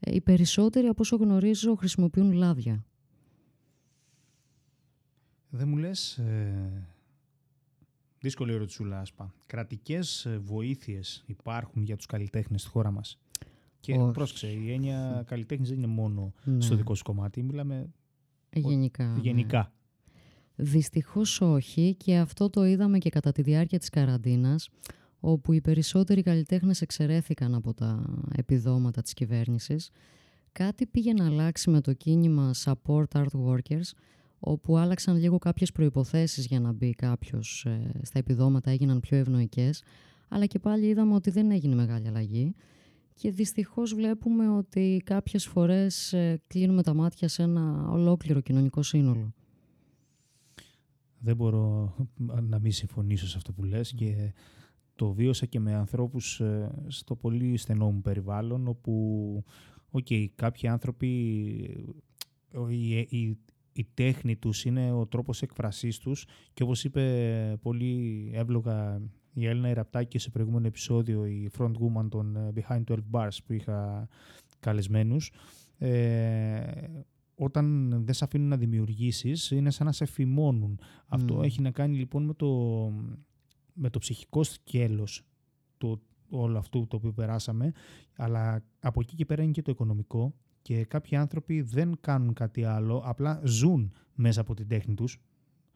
Ε, 0.00 0.14
οι 0.14 0.20
περισσότεροι, 0.20 0.86
από 0.86 1.00
όσο 1.00 1.16
γνωρίζω, 1.16 1.74
χρησιμοποιούν 1.74 2.32
λάδια. 2.32 2.84
Δεν 5.50 5.68
μου 5.68 5.76
λες, 5.76 6.16
ε, 6.16 6.88
Δύσκολη 8.26 8.52
ερωτησούλα, 8.52 9.00
Άσπα. 9.00 9.34
Κρατικές 9.46 10.26
βοήθειες 10.40 11.22
υπάρχουν 11.26 11.82
για 11.82 11.96
τους 11.96 12.06
καλλιτέχνες 12.06 12.60
στη 12.60 12.70
χώρα 12.70 12.90
μας; 12.90 13.18
Και 13.80 13.92
Όχι. 13.92 14.12
πρόσεξε, 14.12 14.46
η 14.46 14.72
έννοια 14.72 15.24
καλλιτέχνης 15.26 15.68
δεν 15.68 15.78
είναι 15.78 15.86
μόνο 15.86 16.32
Ναι. 16.44 16.60
στο 16.60 16.76
δικό 16.76 16.94
σου 16.94 17.02
κομμάτι. 17.04 17.42
Μιλάμε 17.42 17.88
Γενικά. 18.52 19.04
ναι. 19.06 19.20
γενικά. 19.20 19.72
Δυστυχώς 20.56 21.40
όχι 21.40 21.94
και 21.94 22.16
αυτό 22.16 22.50
το 22.50 22.64
είδαμε 22.64 22.98
και 22.98 23.10
κατά 23.10 23.32
τη 23.32 23.42
διάρκεια 23.42 23.78
της 23.78 23.88
καραντίνας 23.88 24.68
όπου 25.20 25.52
οι 25.52 25.60
περισσότεροι 25.60 26.22
καλλιτέχνες 26.22 26.80
εξαιρέθηκαν 26.80 27.54
από 27.54 27.74
τα 27.74 28.16
επιδόματα 28.36 29.02
της 29.02 29.12
κυβέρνησης. 29.12 29.90
Κάτι 30.52 30.86
πήγε 30.86 31.12
να 31.12 31.26
αλλάξει 31.26 31.70
με 31.70 31.80
το 31.80 31.92
κίνημα 31.92 32.50
Support 32.64 33.04
Art 33.12 33.26
Workers 33.46 33.90
όπου 34.46 34.76
άλλαξαν 34.76 35.16
λίγο 35.16 35.38
κάποιες 35.38 35.72
προϋποθέσεις 35.72 36.46
για 36.46 36.60
να 36.60 36.72
μπει 36.72 36.94
κάποιος 36.94 37.64
ε, 37.64 38.00
στα 38.02 38.18
επιδόματα, 38.18 38.70
έγιναν 38.70 39.00
πιο 39.00 39.16
ευνοϊκές 39.16 39.82
αλλά 40.28 40.46
και 40.46 40.58
πάλι 40.58 40.86
είδαμε 40.86 41.14
ότι 41.14 41.30
δεν 41.30 41.50
έγινε 41.50 41.74
μεγάλη 41.74 42.08
αλλαγή 42.08 42.54
και 43.14 43.30
δυστυχώς 43.30 43.94
βλέπουμε 43.94 44.48
ότι 44.48 45.02
κάποιες 45.04 45.46
φορές 45.46 46.12
ε, 46.12 46.42
κλείνουμε 46.46 46.82
τα 46.82 46.94
μάτια 46.94 47.28
σε 47.28 47.42
ένα 47.42 47.88
ολόκληρο 47.90 48.40
κοινωνικό 48.40 48.82
σύνολο. 48.82 49.34
Δεν 51.18 51.36
μπορώ 51.36 51.94
να 52.48 52.58
μην 52.58 52.72
συμφωνήσω 52.72 53.26
σε 53.26 53.36
αυτό 53.36 53.52
που 53.52 53.64
λες 53.64 53.92
και 53.92 54.32
το 54.94 55.12
βίωσα 55.12 55.46
και 55.46 55.60
με 55.60 55.74
ανθρώπους 55.74 56.40
ε, 56.40 56.70
στο 56.86 57.16
πολύ 57.16 57.56
στενό 57.56 57.90
μου 57.90 58.00
περιβάλλον 58.00 58.68
όπου 58.68 59.44
οκ, 59.90 60.06
κάποιοι 60.34 60.68
άνθρωποι 60.68 61.08
ε, 62.52 62.74
η, 62.74 62.98
η, 62.98 63.38
η 63.76 63.86
τέχνη 63.94 64.36
τους 64.36 64.64
είναι 64.64 64.92
ο 64.92 65.06
τρόπος 65.06 65.42
έκφρασής 65.42 65.98
τους 65.98 66.26
και 66.52 66.62
όπως 66.62 66.84
είπε 66.84 67.58
πολύ 67.62 68.30
εύλογα 68.34 69.00
η 69.32 69.46
Έλενα 69.46 69.68
Ραπτάκη 69.68 70.18
σε 70.18 70.30
προηγούμενο 70.30 70.66
επεισόδιο 70.66 71.26
η 71.26 71.50
front 71.58 71.72
woman 71.72 72.08
των 72.08 72.36
ε, 72.36 72.52
Behind 72.54 72.82
12 72.86 72.96
Bars 73.10 73.36
που 73.46 73.52
είχα 73.52 74.08
καλεσμένους 74.60 75.32
ε, 75.78 76.60
όταν 77.34 77.90
δεν 78.04 78.14
σε 78.14 78.24
αφήνουν 78.24 78.48
να 78.48 78.56
δημιουργήσεις 78.56 79.50
είναι 79.50 79.70
σαν 79.70 79.86
να 79.86 79.92
σε 79.92 80.04
φημώνουν. 80.04 80.80
Αυτό 81.06 81.34
Μμμ. 81.34 81.42
έχει 81.42 81.60
να 81.60 81.70
κάνει 81.70 81.96
λοιπόν 81.96 82.24
με 82.24 82.34
το, 82.34 82.92
με 83.72 83.90
το 83.90 83.98
ψυχικό 83.98 84.42
σκέλος 84.42 85.22
το, 85.78 86.00
όλο 86.30 86.58
αυτού 86.58 86.86
το 86.86 86.96
οποίο 86.96 87.12
περάσαμε 87.12 87.72
αλλά 88.16 88.64
από 88.80 89.00
εκεί 89.00 89.14
και 89.16 89.24
πέρα 89.24 89.42
είναι 89.42 89.52
και 89.52 89.62
το 89.62 89.70
οικονομικό 89.70 90.34
και 90.66 90.84
κάποιοι 90.84 91.16
άνθρωποι 91.16 91.60
δεν 91.62 91.96
κάνουν 92.00 92.32
κάτι 92.32 92.64
άλλο, 92.64 93.02
απλά 93.04 93.40
ζουν 93.44 93.92
μέσα 94.14 94.40
από 94.40 94.54
την 94.54 94.68
τέχνη 94.68 94.94
τους 94.94 95.20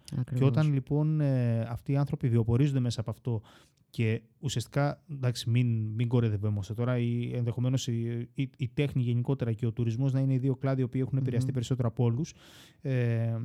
και 0.05 0.15
Ακριβώς. 0.19 0.49
όταν 0.49 0.73
λοιπόν 0.73 1.21
ε, 1.21 1.61
αυτοί 1.61 1.93
οι 1.93 1.97
άνθρωποι 1.97 2.29
βιοπορίζονται 2.29 2.81
μέσα 2.81 3.01
από 3.01 3.11
αυτό 3.11 3.43
και 3.91 4.23
ουσιαστικά, 4.39 5.03
εντάξει, 5.11 5.51
μην, 5.51 5.67
μην 5.87 6.09
κορεδευόμαστε 6.09 6.75
τώρα, 6.75 6.99
η, 6.99 7.31
ενδεχομένως 7.35 7.87
η, 7.89 8.29
η, 8.35 8.51
η 8.57 8.69
τέχνη 8.75 9.03
γενικότερα 9.03 9.53
και 9.53 9.67
ο 9.67 9.73
τουρισμός 9.73 10.13
να 10.13 10.21
είναι 10.21 10.33
οι 10.33 10.39
δύο 10.39 10.57
κλάδοι 10.57 10.81
οι 10.81 10.85
οποίοι 10.85 11.01
έχουν 11.05 11.19
επηρεαστεί 11.19 11.47
Μμμ. 11.49 11.55
περισσότερο 11.55 11.89
από 11.89 12.05
όλους. 12.05 12.35
Ε, 12.81 13.37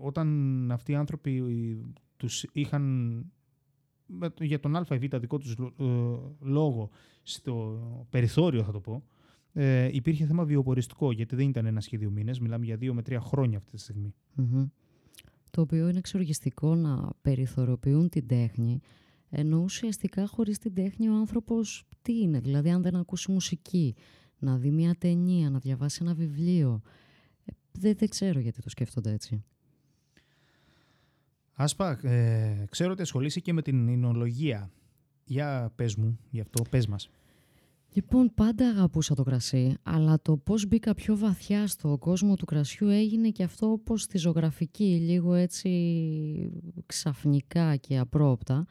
όταν 0.00 0.70
αυτοί 0.72 0.92
οι 0.92 0.94
άνθρωποι 0.94 1.36
ε, 1.36 1.76
τους 2.16 2.44
είχαν 2.52 2.82
με 4.06 4.30
το- 4.30 4.44
για 4.44 4.60
τον 4.60 4.76
α 4.76 4.86
ή 4.90 4.98
β 4.98 5.16
δικό 5.16 5.38
τους 5.38 5.56
λο- 5.58 5.74
ε, 5.78 6.46
λόγο 6.48 6.90
στο 7.22 7.78
περιθώριο 8.10 8.62
θα 8.62 8.72
το 8.72 8.80
πω, 8.80 9.02
ε, 9.52 9.88
υπήρχε 9.92 10.26
θέμα 10.26 10.44
βιοποριστικό 10.44 11.12
γιατί 11.12 11.36
δεν 11.36 11.48
ήταν 11.48 11.66
ένα 11.66 11.80
σχέδιο 11.80 12.10
μήνες, 12.10 12.38
μιλάμε 12.38 12.64
για 12.64 12.76
δύο 12.76 12.94
με 12.94 13.02
τρία 13.02 13.20
χρόνια 13.20 13.58
αυτή 13.58 13.70
τη 13.70 13.78
στιγμή. 13.78 14.14
Μμμ. 14.34 14.66
Το 15.50 15.60
οποίο 15.60 15.88
είναι 15.88 15.98
εξοργιστικό 15.98 16.74
να 16.74 17.08
περιθωριοποιούν 17.22 18.08
την 18.08 18.26
τέχνη, 18.26 18.80
ενώ 19.30 19.58
ουσιαστικά 19.58 20.26
χωρίς 20.26 20.58
την 20.58 20.74
τέχνη 20.74 21.08
ο 21.08 21.14
άνθρωπος 21.14 21.88
τι 22.02 22.20
είναι, 22.20 22.40
δηλαδή 22.40 22.70
αν 22.70 22.82
δεν 22.82 22.96
ακούσει 22.96 23.32
μουσική, 23.32 23.94
να 24.38 24.56
δει 24.56 24.70
μια 24.70 24.94
ταινία, 24.98 25.50
να 25.50 25.58
διαβάσει 25.58 25.98
ένα 26.02 26.14
βιβλίο. 26.14 26.82
Ε, 27.44 27.52
Δεν, 27.72 27.94
δεν 27.96 28.08
ξέρω 28.08 28.40
γιατί 28.40 28.62
το 28.62 28.68
σκέφτονται 28.68 29.12
έτσι. 29.12 29.44
Άσπα, 31.52 32.06
ε, 32.06 32.64
ξέρω 32.70 32.92
ότι 32.92 33.02
ασχολείσαι 33.02 33.40
και 33.40 33.52
με 33.52 33.62
την 33.62 33.88
εινολογία. 33.88 34.70
Για 35.24 35.72
πες 35.76 35.96
μου, 35.96 36.18
γι' 36.30 36.40
αυτό 36.40 36.62
πες 36.70 36.86
μας. 36.86 37.10
Λοιπόν, 37.92 38.34
πάντα 38.34 38.68
αγαπούσα 38.68 39.14
το 39.14 39.22
κρασί, 39.22 39.74
αλλά 39.82 40.20
το 40.22 40.36
πώς 40.36 40.66
μπήκα 40.66 40.94
πιο 40.94 41.16
βαθιά 41.16 41.66
στο 41.66 41.96
κόσμο 41.98 42.34
του 42.34 42.44
κρασιού 42.44 42.88
έγινε 42.88 43.28
και 43.28 43.42
αυτό 43.42 43.70
όπως 43.70 44.02
στη 44.02 44.18
ζωγραφική, 44.18 44.84
λίγο 44.84 45.34
έτσι 45.34 45.70
ξαφνικά 46.86 47.76
και 47.76 47.98
απρόπτα. 47.98 48.66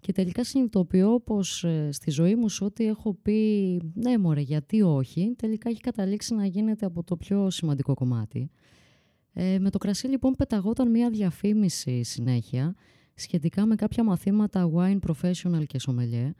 Και 0.00 0.12
τελικά 0.12 0.44
συνειδητοποιώ 0.44 1.20
πως 1.20 1.64
ε, 1.64 1.88
στη 1.92 2.10
ζωή 2.10 2.34
μου 2.34 2.48
σε 2.48 2.64
ό,τι 2.64 2.86
έχω 2.86 3.14
πει 3.14 3.80
ναι 3.94 4.18
μωρέ 4.18 4.40
γιατί 4.40 4.82
όχι, 4.82 5.34
τελικά 5.38 5.70
έχει 5.70 5.80
καταλήξει 5.80 6.34
να 6.34 6.46
γίνεται 6.46 6.86
από 6.86 7.02
το 7.02 7.16
πιο 7.16 7.50
σημαντικό 7.50 7.94
κομμάτι. 7.94 8.50
Ε, 9.32 9.58
με 9.58 9.70
το 9.70 9.78
κρασί 9.78 10.06
λοιπόν 10.06 10.32
πεταγόταν 10.32 10.90
μια 10.90 11.10
διαφήμιση 11.10 12.02
συνέχεια 12.02 12.74
σχετικά 13.14 13.66
με 13.66 13.74
κάποια 13.74 14.04
μαθήματα 14.04 14.70
wine 14.74 14.98
professional 15.06 15.66
και 15.66 15.80
sommelier 15.86 16.30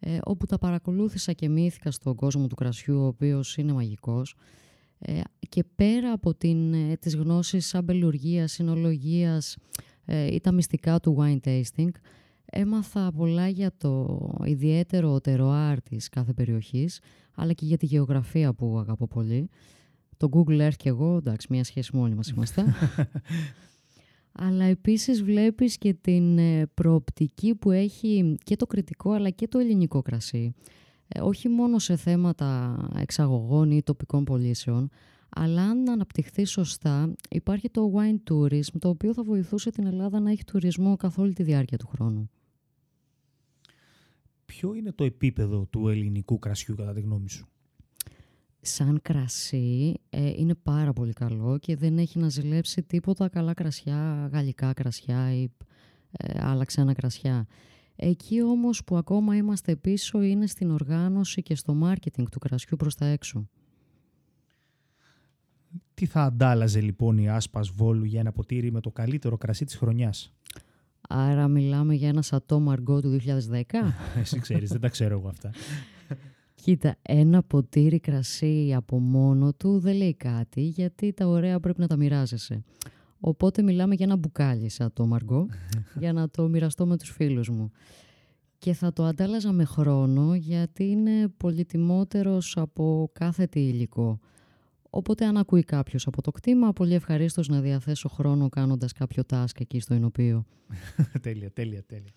ε, 0.00 0.18
όπου 0.22 0.46
τα 0.46 0.58
παρακολούθησα 0.58 1.32
και 1.32 1.48
μύθηκα 1.48 1.90
στον 1.90 2.14
κόσμο 2.14 2.46
του 2.46 2.54
κρασιού, 2.54 3.00
ο 3.00 3.06
οποίος 3.06 3.56
είναι 3.56 3.72
μαγικός. 3.72 4.34
Ε, 4.98 5.20
και 5.48 5.64
πέρα 5.74 6.12
από 6.12 6.34
την, 6.34 6.74
ε, 6.74 6.96
τις 6.96 7.14
γνώσεις 7.14 7.74
αμπελουργίας, 7.74 8.52
συνολογίας 8.52 9.56
ε, 10.04 10.34
ή 10.34 10.40
τα 10.40 10.52
μυστικά 10.52 11.00
του 11.00 11.16
wine 11.20 11.48
tasting, 11.48 11.90
έμαθα 12.44 13.12
πολλά 13.12 13.48
για 13.48 13.72
το 13.76 14.18
ιδιαίτερο 14.44 15.20
τεροάρ 15.20 15.82
της 15.82 16.08
κάθε 16.08 16.32
περιοχής, 16.32 17.00
αλλά 17.34 17.52
και 17.52 17.64
για 17.64 17.76
τη 17.76 17.86
γεωγραφία 17.86 18.52
που 18.52 18.78
αγαπώ 18.78 19.06
πολύ. 19.06 19.48
Το 20.16 20.28
Google 20.32 20.66
Earth 20.66 20.76
και 20.76 20.88
εγώ, 20.88 21.16
εντάξει, 21.16 21.46
μία 21.50 21.64
σχέση 21.64 21.96
μόνοι 21.96 22.14
μας 22.14 22.28
είμαστε. 22.28 22.64
αλλά 24.42 24.64
επίσης 24.64 25.22
βλέπεις 25.22 25.78
και 25.78 25.94
την 25.94 26.38
ε, 26.38 26.66
προοπτική 26.66 27.54
που 27.54 27.70
έχει 27.70 28.36
και 28.44 28.56
το 28.56 28.66
κριτικό 28.66 29.10
αλλά 29.12 29.30
και 29.30 29.48
το 29.48 29.58
ελληνικό 29.58 30.02
κρασί. 30.02 30.54
Ε, 31.08 31.20
όχι 31.20 31.48
μόνο 31.48 31.78
σε 31.78 31.96
θέματα 31.96 32.78
εξαγωγών 32.96 33.70
ή 33.70 33.82
τοπικών 33.82 34.24
πωλήσεων, 34.24 34.90
αλλά 35.28 35.62
αν 35.62 35.88
αναπτυχθεί 35.88 36.44
σωστά 36.44 37.14
υπάρχει 37.30 37.70
το 37.70 37.92
wine 37.94 38.32
tourism, 38.32 38.78
το 38.78 38.88
οποίο 38.88 39.14
θα 39.14 39.22
βοηθούσε 39.22 39.70
την 39.70 39.86
Ελλάδα 39.86 40.20
να 40.20 40.30
έχει 40.30 40.44
τουρισμό 40.44 40.96
καθ' 40.96 41.18
όλη 41.18 41.32
τη 41.32 41.42
διάρκεια 41.42 41.78
του 41.78 41.86
χρόνου. 41.86 42.30
Ποιο 44.44 44.74
είναι 44.74 44.92
το 44.92 45.04
επίπεδο 45.04 45.66
του 45.70 45.88
ελληνικού 45.88 46.38
κρασιού 46.38 46.74
κατά 46.74 46.92
τη 46.92 47.00
γνώμη 47.00 47.28
σου; 47.30 47.49
Σαν 48.60 48.98
κρασί 49.02 49.94
ε, 50.10 50.28
είναι 50.36 50.54
πάρα 50.54 50.92
πολύ 50.92 51.12
καλό 51.12 51.58
και 51.58 51.76
δεν 51.76 51.98
έχει 51.98 52.18
να 52.18 52.28
ζηλέψει 52.28 52.82
τίποτα 52.82 53.28
καλά 53.28 53.54
κρασιά, 53.54 54.28
γαλλικά 54.32 54.72
κρασιά 54.72 55.34
ή 55.34 55.48
ε, 56.10 56.44
άλλα 56.44 56.64
ξένα 56.64 56.92
κρασιά. 56.92 57.46
Εκεί 57.96 58.42
όμως 58.42 58.84
που 58.84 58.96
ακόμα 58.96 59.36
είμαστε 59.36 59.76
πίσω 59.76 60.22
είναι 60.22 60.46
στην 60.46 60.70
οργάνωση 60.70 61.42
και 61.42 61.54
στο 61.54 61.74
μάρκετινγκ 61.74 62.26
του 62.30 62.38
κρασιού 62.38 62.76
προς 62.76 62.94
τα 62.94 63.06
έξω. 63.06 63.48
Τι 65.94 66.06
θα 66.06 66.22
αντάλλαζε 66.22 66.80
λοιπόν 66.80 67.18
η 67.18 67.28
Άσπας 67.28 67.68
Βόλου 67.68 68.04
για 68.04 68.20
ένα 68.20 68.32
ποτήρι 68.32 68.72
με 68.72 68.80
το 68.80 68.90
καλύτερο 68.90 69.36
κρασί 69.36 69.64
της 69.64 69.76
χρονιάς; 69.76 70.34
Άρα 71.08 71.48
μιλάμε 71.48 71.94
για 71.94 72.08
ένα 72.08 72.22
σατό 72.22 72.60
Μαργκό 72.60 73.00
του 73.00 73.20
2010. 73.26 73.62
Εσύ 74.20 74.38
ξέρεις, 74.38 74.70
δεν 74.70 74.80
τα 74.80 74.88
ξέρω 74.88 75.18
εγώ 75.18 75.28
αυτά. 75.28 75.50
Κοίτα, 76.62 76.96
ένα 77.02 77.42
ποτήρι 77.42 78.00
κρασί 78.00 78.74
από 78.76 78.98
μόνο 78.98 79.52
του 79.52 79.78
δεν 79.78 79.96
λέει 79.96 80.14
κάτι 80.14 80.60
γιατί 80.60 81.12
τα 81.12 81.26
ωραία 81.26 81.60
πρέπει 81.60 81.80
να 81.80 81.86
τα 81.86 81.96
μοιράζεσαι. 81.96 82.64
Οπότε 83.20 83.62
μιλάμε 83.62 83.94
για 83.94 84.06
ένα 84.06 84.16
μπουκάλι 84.16 84.68
σαν 84.68 84.92
το 84.92 85.06
Μαργκό 85.06 85.46
για 86.00 86.12
να 86.12 86.30
το 86.30 86.48
μοιραστώ 86.48 86.86
με 86.86 86.96
τους 86.96 87.10
φίλους 87.10 87.48
μου. 87.48 87.70
Και 88.58 88.72
θα 88.72 88.92
το 88.92 89.04
αντάλλαζα 89.04 89.52
με 89.52 89.64
χρόνο 89.64 90.34
γιατί 90.34 90.84
είναι 90.84 91.28
πολυτιμότερος 91.28 92.56
από 92.56 93.10
κάθε 93.12 93.46
τι 93.46 93.60
υλικό. 93.60 94.20
Οπότε 94.90 95.24
αν 95.24 95.36
ακούει 95.36 95.64
κάποιος 95.64 96.06
από 96.06 96.22
το 96.22 96.30
κτήμα, 96.30 96.72
πολύ 96.72 96.94
ευχαρίστως 96.94 97.48
να 97.48 97.60
διαθέσω 97.60 98.08
χρόνο 98.08 98.48
κάνοντας 98.48 98.92
κάποιο 98.92 99.22
task 99.30 99.60
εκεί 99.60 99.80
στο 99.80 99.94
ενωπείο. 99.94 100.46
τέλεια, 101.22 101.50
τέλεια, 101.50 101.82
τέλεια. 101.86 102.12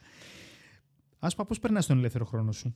Άσπα, 1.20 1.46
πώς 1.46 1.60
περνάς 1.60 1.86
τον 1.86 1.98
ελεύθερο 1.98 2.26
χρόνο 2.26 2.52
σου; 2.52 2.76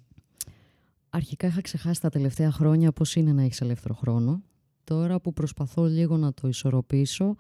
Αρχικά 1.10 1.48
είχα 1.48 1.62
ξεχάσει 1.62 2.02
τα 2.02 2.10
τελευταία 2.10 2.52
χρόνια 2.52 2.92
πώς 2.92 3.16
είναι 3.16 3.34
να 3.34 3.44
έχεις 3.44 3.62
ελεύθερο 3.62 3.94
χρόνο. 3.94 4.42
Τώρα 4.84 5.20
που 5.20 5.34
προσπαθώ 5.34 5.86
λίγο 5.86 6.18
να 6.18 6.34
το 6.34 6.48
ισορροπήσω, 6.48 7.36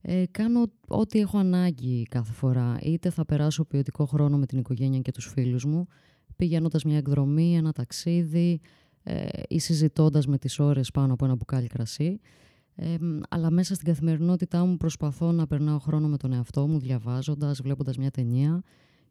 ε, 0.00 0.24
κάνω 0.30 0.66
ό,τι 0.88 1.18
έχω 1.18 1.38
ανάγκη 1.38 2.02
κάθε 2.02 2.32
φορά. 2.32 2.78
Είτε 2.82 3.10
θα 3.10 3.24
περάσω 3.24 3.64
ποιοτικό 3.64 4.06
χρόνο 4.06 4.38
με 4.38 4.46
την 4.46 4.58
οικογένεια 4.58 5.00
και 5.00 5.12
τους 5.12 5.26
φίλους 5.26 5.64
μου, 5.64 5.86
πηγαίνοντας 6.36 6.84
μια 6.84 6.96
εκδρομή, 6.96 7.56
ένα 7.56 7.72
ταξίδι 7.72 8.60
ε, 9.02 9.26
ή 9.48 9.58
συζητώντας 9.58 10.26
με 10.26 10.38
τις 10.38 10.58
ώρες 10.58 10.90
πάνω 10.90 11.12
από 11.12 11.24
ένα 11.24 11.34
μπουκάλι 11.34 11.66
κρασί. 11.66 12.20
Ε, 12.74 12.96
μ, 13.00 13.20
αλλά 13.28 13.50
μέσα 13.50 13.74
στην 13.74 13.86
καθημερινότητά 13.86 14.64
μου 14.64 14.76
προσπαθώ 14.76 15.32
να 15.32 15.46
περνάω 15.46 15.78
χρόνο 15.78 16.08
με 16.08 16.16
τον 16.16 16.32
εαυτό 16.32 16.66
μου, 16.66 16.78
διαβάζοντας, 16.78 17.60
βλέποντας 17.62 17.96
μια 17.96 18.10
ταινία 18.10 18.62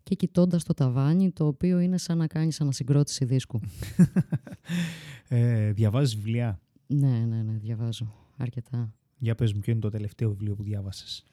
και 0.06 0.16
κοιτώντας 0.16 0.64
το 0.64 0.74
ταβάνι, 0.74 1.32
το 1.32 1.48
οποίο 1.48 1.80
είναι 1.80 1.98
σαν 1.98 2.18
να 2.18 2.28
κάνεις 2.28 2.62
ανασυγκρότηση 2.62 3.26
δίσκου. 3.26 3.60
ε, 5.28 5.72
διαβάζεις 5.72 6.16
βιβλία; 6.16 6.60
ναι, 6.88 7.26
ναι, 7.26 7.42
ναι, 7.44 7.58
διαβάζω 7.58 8.14
αρκετά. 8.38 8.94
Για 9.18 9.36
πες 9.36 9.54
μου, 9.54 9.60
ποιο 9.60 9.72
είναι 9.72 9.82
το 9.82 9.90
τελευταίο 9.90 10.30
βιβλίο 10.30 10.56
που 10.56 10.64
διάβασες; 10.64 11.24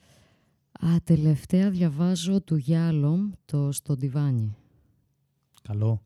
Α, 0.73 0.97
τελευταία 1.05 1.71
διαβάζω 1.71 2.41
του 2.41 2.57
Γιάλομ 2.57 3.31
το 3.45 3.73
«Στο 3.73 3.97
ντιβάνι». 3.97 4.57
Καλό. 5.63 6.03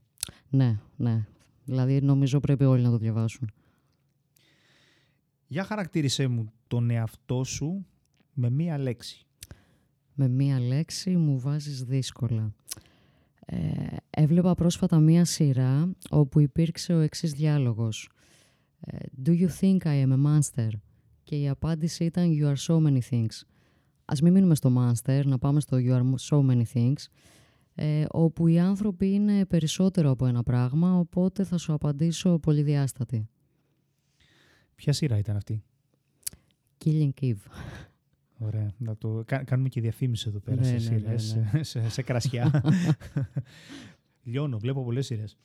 Ναι, 0.49 0.79
ναι. 0.97 1.27
Δηλαδή 1.65 2.01
νομίζω 2.01 2.41
πρέπει 2.41 2.65
όλοι 2.65 2.83
να 2.83 2.91
το 2.91 2.99
διαβάσουν. 2.99 3.51
Για 5.47 5.65
χαρακτήρισέ 5.65 6.27
μου 6.27 6.53
τον 6.67 6.91
εαυτό 6.91 7.45
σου 7.45 7.87
με 8.33 8.51
μία 8.51 8.79
λέξη. 8.79 9.27
Με 10.19 10.29
μία 10.29 10.61
λέξη 10.61 11.17
μου 11.17 11.41
βάζεις 11.41 11.83
δύσκολα. 11.83 12.55
Ε, 13.47 13.97
έβλεπα 14.11 14.55
πρόσφατα 14.55 14.99
μία 14.99 15.25
σειρά 15.25 15.91
όπου 16.11 16.41
υπήρξε 16.41 16.95
ο 16.95 16.99
εξής 16.99 17.33
διάλογος. 17.33 18.11
Ε, 18.81 18.97
Do 19.25 19.31
you 19.31 19.49
think 19.61 19.79
I 19.79 20.07
am 20.07 20.13
a 20.13 20.25
monster? 20.27 20.69
Και 21.23 21.37
η 21.37 21.49
απάντηση 21.49 22.05
ήταν 22.05 22.31
You 22.41 22.55
are 22.55 22.57
so 22.67 22.87
many 22.87 23.01
things. 23.11 23.43
Ας 24.05 24.21
μην 24.21 24.33
μείνουμε 24.33 24.55
στο 24.55 24.73
monster, 24.77 25.23
να 25.25 25.39
πάμε 25.39 25.61
στο 25.61 25.77
You 25.77 25.93
are 25.93 26.03
so 26.29 26.51
many 26.51 26.63
things. 26.75 27.07
Ε, 27.75 28.05
όπου 28.11 28.47
οι 28.47 28.59
άνθρωποι 28.59 29.13
είναι 29.13 29.47
περισσότερο 29.47 30.11
από 30.11 30.27
ένα 30.27 30.43
πράγμα, 30.43 30.99
οπότε 30.99 31.45
θα 31.45 31.59
σου 31.59 31.73
απαντήσω 31.73 32.39
πολυδιάστατη. 32.39 33.29
Ποια 34.75 34.93
σειρά 34.93 35.19
ήταν 35.19 35.37
αυτή; 35.37 35.63
Killing 36.85 37.11
Eve. 37.21 37.35
Ωραία. 38.39 38.71
Να 38.79 38.97
το... 38.97 39.23
Κα- 39.27 39.45
κάνουμε 39.45 39.69
και 39.69 39.81
διαφήμιση 39.81 40.29
εδώ 40.29 40.39
πέρα 40.39 40.57
Ναι, 40.57 40.67
σε 40.67 40.73
ναι, 40.73 40.79
σειρές, 40.79 41.39
ναι, 41.53 41.63
σε, 41.71 41.89
σε 41.91 42.03
κρασιά. 42.03 42.63
Λιώνω, 44.23 44.59
βλέπω 44.59 44.85
πολλές 44.85 45.07
σειρές. 45.07 45.37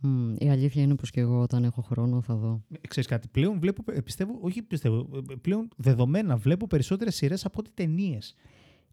Μμ, 0.00 0.34
η 0.38 0.50
αλήθεια 0.50 0.82
είναι 0.82 0.94
πως 0.94 1.10
και 1.10 1.20
εγώ 1.20 1.40
όταν 1.40 1.64
έχω 1.64 1.82
χρόνο 1.82 2.20
θα 2.20 2.34
δω. 2.34 2.62
Ε, 2.80 2.86
Ξέρεις 2.88 3.08
κάτι, 3.08 3.28
πλέον 3.28 3.58
βλέπω, 3.58 3.82
ε, 3.92 4.00
πιστεύω, 4.00 4.38
όχι 4.40 4.62
πιστεύω, 4.62 5.08
ε, 5.30 5.34
πλέον 5.40 5.68
δεδομένα 5.76 6.36
βλέπω 6.36 6.66
περισσότερες 6.66 7.14
σειρές 7.16 7.44
από 7.44 7.56
ότι 7.58 7.70
ταινίες. 7.74 8.34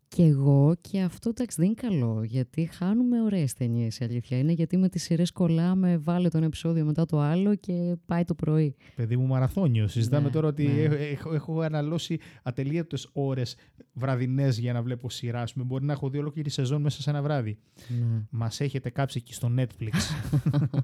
Και 0.07 0.23
εγώ 0.23 0.75
και 0.81 1.01
αυτό 1.01 1.29
εντάξει 1.29 1.57
δεν 1.59 1.65
είναι 1.65 1.75
καλό, 1.75 2.23
γιατί 2.23 2.65
χάνουμε 2.65 3.21
ωραίες 3.21 3.53
ταινίες 3.53 3.99
η 3.99 4.03
αλήθεια 4.03 4.37
είναι, 4.37 4.51
γιατί 4.51 4.77
με 4.77 4.89
τις 4.89 5.03
σειρές 5.03 5.31
κολλάμε, 5.31 5.97
βάλε 5.97 6.29
τον 6.29 6.43
επεισόδιο 6.43 6.85
μετά 6.85 7.05
το 7.05 7.19
άλλο 7.19 7.55
και 7.55 7.95
πάει 8.05 8.23
το 8.23 8.35
πρωί. 8.35 8.75
Παιδί 8.95 9.17
μου 9.17 9.25
μαραθώνιος. 9.27 9.91
Συζητάμε 9.91 10.25
Ναι, 10.25 10.31
τώρα 10.31 10.47
ότι 10.47 10.67
ναι. 10.67 10.81
έχω, 10.81 10.95
έχω, 10.95 11.33
έχω 11.33 11.61
αναλώσει 11.61 12.19
ατελείωτες 12.43 13.09
ώρες 13.13 13.55
βραδινές 13.93 14.57
για 14.57 14.73
να 14.73 14.81
βλέπω 14.81 15.09
σειρά. 15.09 15.41
Ας 15.41 15.53
πούμε, 15.53 15.65
μπορεί 15.65 15.85
να 15.85 15.93
έχω 15.93 16.09
δει 16.09 16.17
ολόκληρη 16.17 16.49
σεζόν 16.49 16.81
μέσα 16.81 17.01
σε 17.01 17.09
ένα 17.09 17.21
βράδυ. 17.21 17.57
Ναι. 17.87 18.21
Μας 18.29 18.59
έχετε 18.59 18.89
κάψει 18.89 19.17
εκεί 19.17 19.33
στο 19.33 19.51
Netflix. 19.57 19.91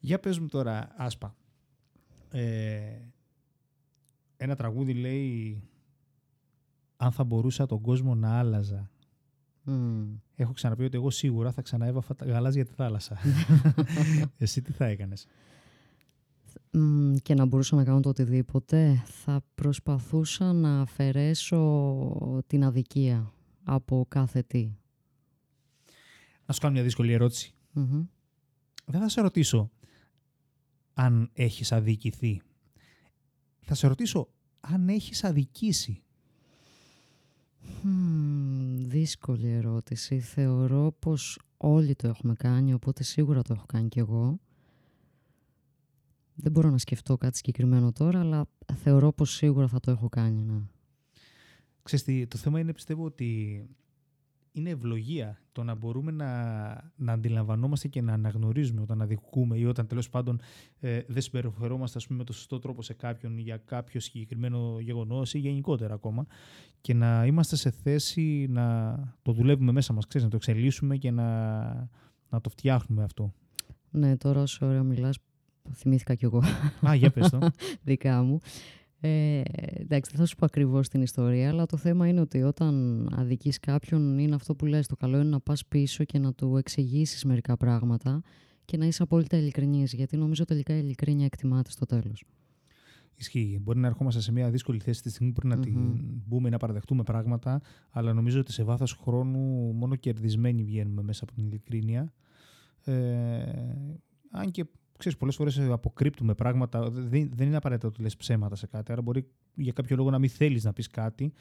Για 0.00 0.20
πες 0.20 0.38
μου 0.38 0.46
τώρα, 0.46 0.94
Άσπα. 0.96 1.36
Ε, 2.30 2.80
ένα 4.36 4.56
τραγούδι 4.56 4.92
λέει 4.92 5.62
«Αν 7.04 7.12
θα 7.12 7.24
μπορούσα 7.24 7.66
τον 7.66 7.80
κόσμο 7.80 8.14
να 8.14 8.38
άλλαζα». 8.38 8.90
Μμ. 9.62 10.14
Έχω 10.34 10.52
ξαναπεί 10.52 10.84
ότι 10.84 10.96
εγώ 10.96 11.10
σίγουρα 11.10 11.52
θα 11.52 11.62
ξαναέβαφα 11.62 12.14
τα 12.14 12.24
γαλάζια 12.24 12.64
τη 12.64 12.72
θάλασσα. 12.72 13.18
Εσύ 14.38 14.62
τι 14.62 14.72
θα 14.72 14.84
έκανες; 14.84 15.26
Μμ, 16.70 17.14
και 17.22 17.34
να 17.34 17.44
μπορούσα 17.44 17.76
να 17.76 17.84
κάνω 17.84 18.00
το 18.00 18.08
οτιδήποτε, 18.08 19.02
θα 19.04 19.44
προσπαθούσα 19.54 20.52
να 20.52 20.80
αφαιρέσω 20.80 22.42
την 22.46 22.64
αδικία 22.64 23.32
από 23.64 24.06
κάθε 24.08 24.42
τι. 24.42 24.72
Να 26.46 26.54
σου 26.54 26.60
κάνω 26.60 26.72
μια 26.72 26.82
δύσκολη 26.82 27.12
ερώτηση. 27.12 27.54
Μμμ. 27.72 28.04
Δεν 28.84 29.00
θα 29.00 29.08
σε 29.08 29.20
ρωτήσω 29.20 29.70
αν 30.94 31.30
έχεις 31.32 31.72
αδικηθεί. 31.72 32.42
Θα 33.60 33.74
σε 33.74 33.86
ρωτήσω 33.86 34.28
αν 34.60 34.88
έχεις 34.88 35.24
αδικήσει. 35.24 36.03
Μμμ, 37.82 38.88
δύσκολη 38.88 39.48
ερώτηση. 39.48 40.20
Θεωρώ 40.20 40.96
πως 40.98 41.38
όλοι 41.56 41.94
το 41.94 42.08
έχουμε 42.08 42.34
κάνει, 42.34 42.74
οπότε 42.74 43.02
σίγουρα 43.02 43.42
το 43.42 43.52
έχω 43.52 43.66
κάνει 43.66 43.88
κι 43.88 43.98
εγώ. 43.98 44.38
Δεν 46.34 46.52
μπορώ 46.52 46.70
να 46.70 46.78
σκεφτώ 46.78 47.16
κάτι 47.16 47.36
συγκεκριμένο 47.36 47.92
τώρα, 47.92 48.20
αλλά 48.20 48.46
θεωρώ 48.74 49.12
πως 49.12 49.34
σίγουρα 49.34 49.68
θα 49.68 49.80
το 49.80 49.90
έχω 49.90 50.08
κάνει, 50.08 50.42
ναι. 50.42 50.60
Ξέρεις 51.82 52.04
τι, 52.04 52.26
το 52.26 52.38
θέμα 52.38 52.60
είναι 52.60 52.72
πιστεύω 52.72 53.04
ότι 53.04 53.62
είναι 54.56 54.70
ευλογία 54.70 55.38
το 55.52 55.62
να 55.62 55.74
μπορούμε 55.74 56.10
να, 56.10 56.92
να 56.96 57.12
αντιλαμβανόμαστε 57.12 57.88
και 57.88 58.02
να 58.02 58.12
αναγνωρίζουμε 58.12 58.80
όταν 58.80 59.02
αδικούμε 59.02 59.58
ή 59.58 59.64
όταν 59.64 59.86
τέλος 59.86 60.10
πάντων 60.10 60.40
ε, 60.80 61.00
δεν 61.06 61.22
συμπεριφερόμαστε 61.22 61.98
ας 61.98 62.06
πούμε, 62.06 62.18
με 62.18 62.24
το 62.24 62.32
σωστό 62.32 62.58
τρόπο 62.58 62.82
σε 62.82 62.94
κάποιον 62.94 63.38
για 63.38 63.56
κάποιο 63.56 64.00
συγκεκριμένο 64.00 64.76
γεγονός 64.80 65.34
ή 65.34 65.38
γενικότερα 65.38 65.94
ακόμα 65.94 66.26
και 66.80 66.94
να 66.94 67.26
είμαστε 67.26 67.56
σε 67.56 67.70
θέση 67.70 68.46
να 68.50 68.96
το 69.22 69.32
δουλεύουμε 69.32 69.72
μέσα 69.72 69.92
μας, 69.92 70.06
ξέρεις, 70.06 70.26
να 70.26 70.30
το 70.32 70.36
εξελίσσουμε 70.36 70.96
και 70.96 71.10
να, 71.10 71.68
να 72.28 72.40
το 72.40 72.50
φτιάχνουμε 72.50 73.02
αυτό. 73.02 73.32
Ναι, 73.90 74.16
τώρα 74.16 74.42
όσο 74.42 74.66
ωραία 74.66 74.82
μιλάς, 74.82 75.18
θυμήθηκα 75.72 76.14
κι 76.14 76.24
εγώ 76.24 76.42
Α, 76.88 76.94
για 76.94 77.10
πες 77.10 77.30
το. 77.30 77.38
δικά 77.84 78.22
μου. 78.22 78.40
Ε, 79.06 79.42
εντάξει, 79.74 80.10
δεν 80.10 80.20
θα 80.20 80.26
σου 80.26 80.36
πω 80.36 80.44
ακριβώς 80.44 80.88
την 80.88 81.02
ιστορία, 81.02 81.48
αλλά 81.48 81.66
το 81.66 81.76
θέμα 81.76 82.08
είναι 82.08 82.20
ότι 82.20 82.42
όταν 82.42 83.06
αδικείς 83.12 83.60
κάποιον 83.60 84.18
είναι 84.18 84.34
αυτό 84.34 84.54
που 84.54 84.66
λες, 84.66 84.86
το 84.86 84.96
καλό 84.96 85.16
είναι 85.16 85.28
να 85.28 85.40
πας 85.40 85.66
πίσω 85.66 86.04
και 86.04 86.18
να 86.18 86.32
του 86.32 86.56
εξηγήσεις 86.56 87.24
μερικά 87.24 87.56
πράγματα 87.56 88.22
και 88.64 88.76
να 88.76 88.86
είσαι 88.86 89.02
απόλυτα 89.02 89.36
ειλικρινής, 89.36 89.92
γιατί 89.92 90.16
νομίζω 90.16 90.44
τελικά 90.44 90.74
η 90.74 90.80
ειλικρίνεια 90.82 91.24
εκτιμάται 91.24 91.70
στο 91.70 91.86
τέλος. 91.86 92.24
Ισχύει. 93.14 93.58
Μπορεί 93.62 93.78
να 93.78 93.86
ερχόμαστε 93.86 94.20
σε 94.20 94.32
μια 94.32 94.50
δύσκολη 94.50 94.80
θέση 94.80 95.02
τη 95.02 95.10
στιγμή 95.10 95.32
που 95.32 95.40
πρέπει 95.40 95.56
να 95.56 95.62
την 95.62 95.78
Μμμ. 95.78 96.22
μπούμε 96.26 96.48
ή 96.48 96.50
να 96.50 96.58
παραδεχτούμε 96.58 97.02
πράγματα, 97.02 97.60
αλλά 97.90 98.12
νομίζω 98.12 98.40
ότι 98.40 98.52
σε 98.52 98.62
βάθος 98.62 98.92
χρόνου 98.92 99.72
μόνο 99.72 99.96
κερδισμένοι 99.96 100.64
βγαίνουμε 100.64 101.02
μέσα 101.02 101.24
από 101.24 101.32
την 101.32 101.44
ειλικρίνεια. 101.46 102.12
Ε, 102.84 102.94
αν 104.30 104.50
και 104.50 104.64
ξέρεις, 104.98 105.18
πολλές 105.18 105.34
φορές 105.34 105.58
αποκρύπτουμε 105.58 106.34
πράγματα, 106.34 106.90
δεν, 106.90 107.30
δεν 107.34 107.46
είναι 107.46 107.56
απαραίτητο 107.56 107.88
ότι 107.88 108.02
λες 108.02 108.16
ψέματα 108.16 108.56
σε 108.56 108.66
κάτι, 108.66 108.92
άρα 108.92 109.02
μπορεί 109.02 109.26
για 109.54 109.72
κάποιο 109.72 109.96
λόγο 109.96 110.10
να 110.10 110.18
μην 110.18 110.28
θέλεις 110.28 110.64
να 110.64 110.72
πεις 110.72 110.88
κάτι 110.88 111.32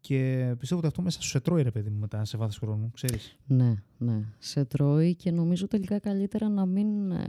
και 0.00 0.54
πιστεύω 0.58 0.80
ότι 0.80 0.88
αυτό 0.88 1.02
μέσα 1.02 1.22
σου 1.22 1.28
σε 1.28 1.40
τρώει 1.40 1.62
ρε 1.62 1.70
παιδί 1.70 1.90
μου 1.90 1.98
μετά 1.98 2.24
σε 2.24 2.36
βάθος 2.36 2.58
χρόνου, 2.58 2.90
ξέρεις. 2.90 3.38
Ναι, 3.46 3.74
ναι. 3.98 4.24
Σε 4.38 4.64
τρώει 4.64 5.14
και 5.14 5.30
νομίζω 5.30 5.66
τελικά 5.66 5.98
καλύτερα 5.98 6.48
να 6.48 6.66
μην... 6.66 7.10
ε, 7.10 7.26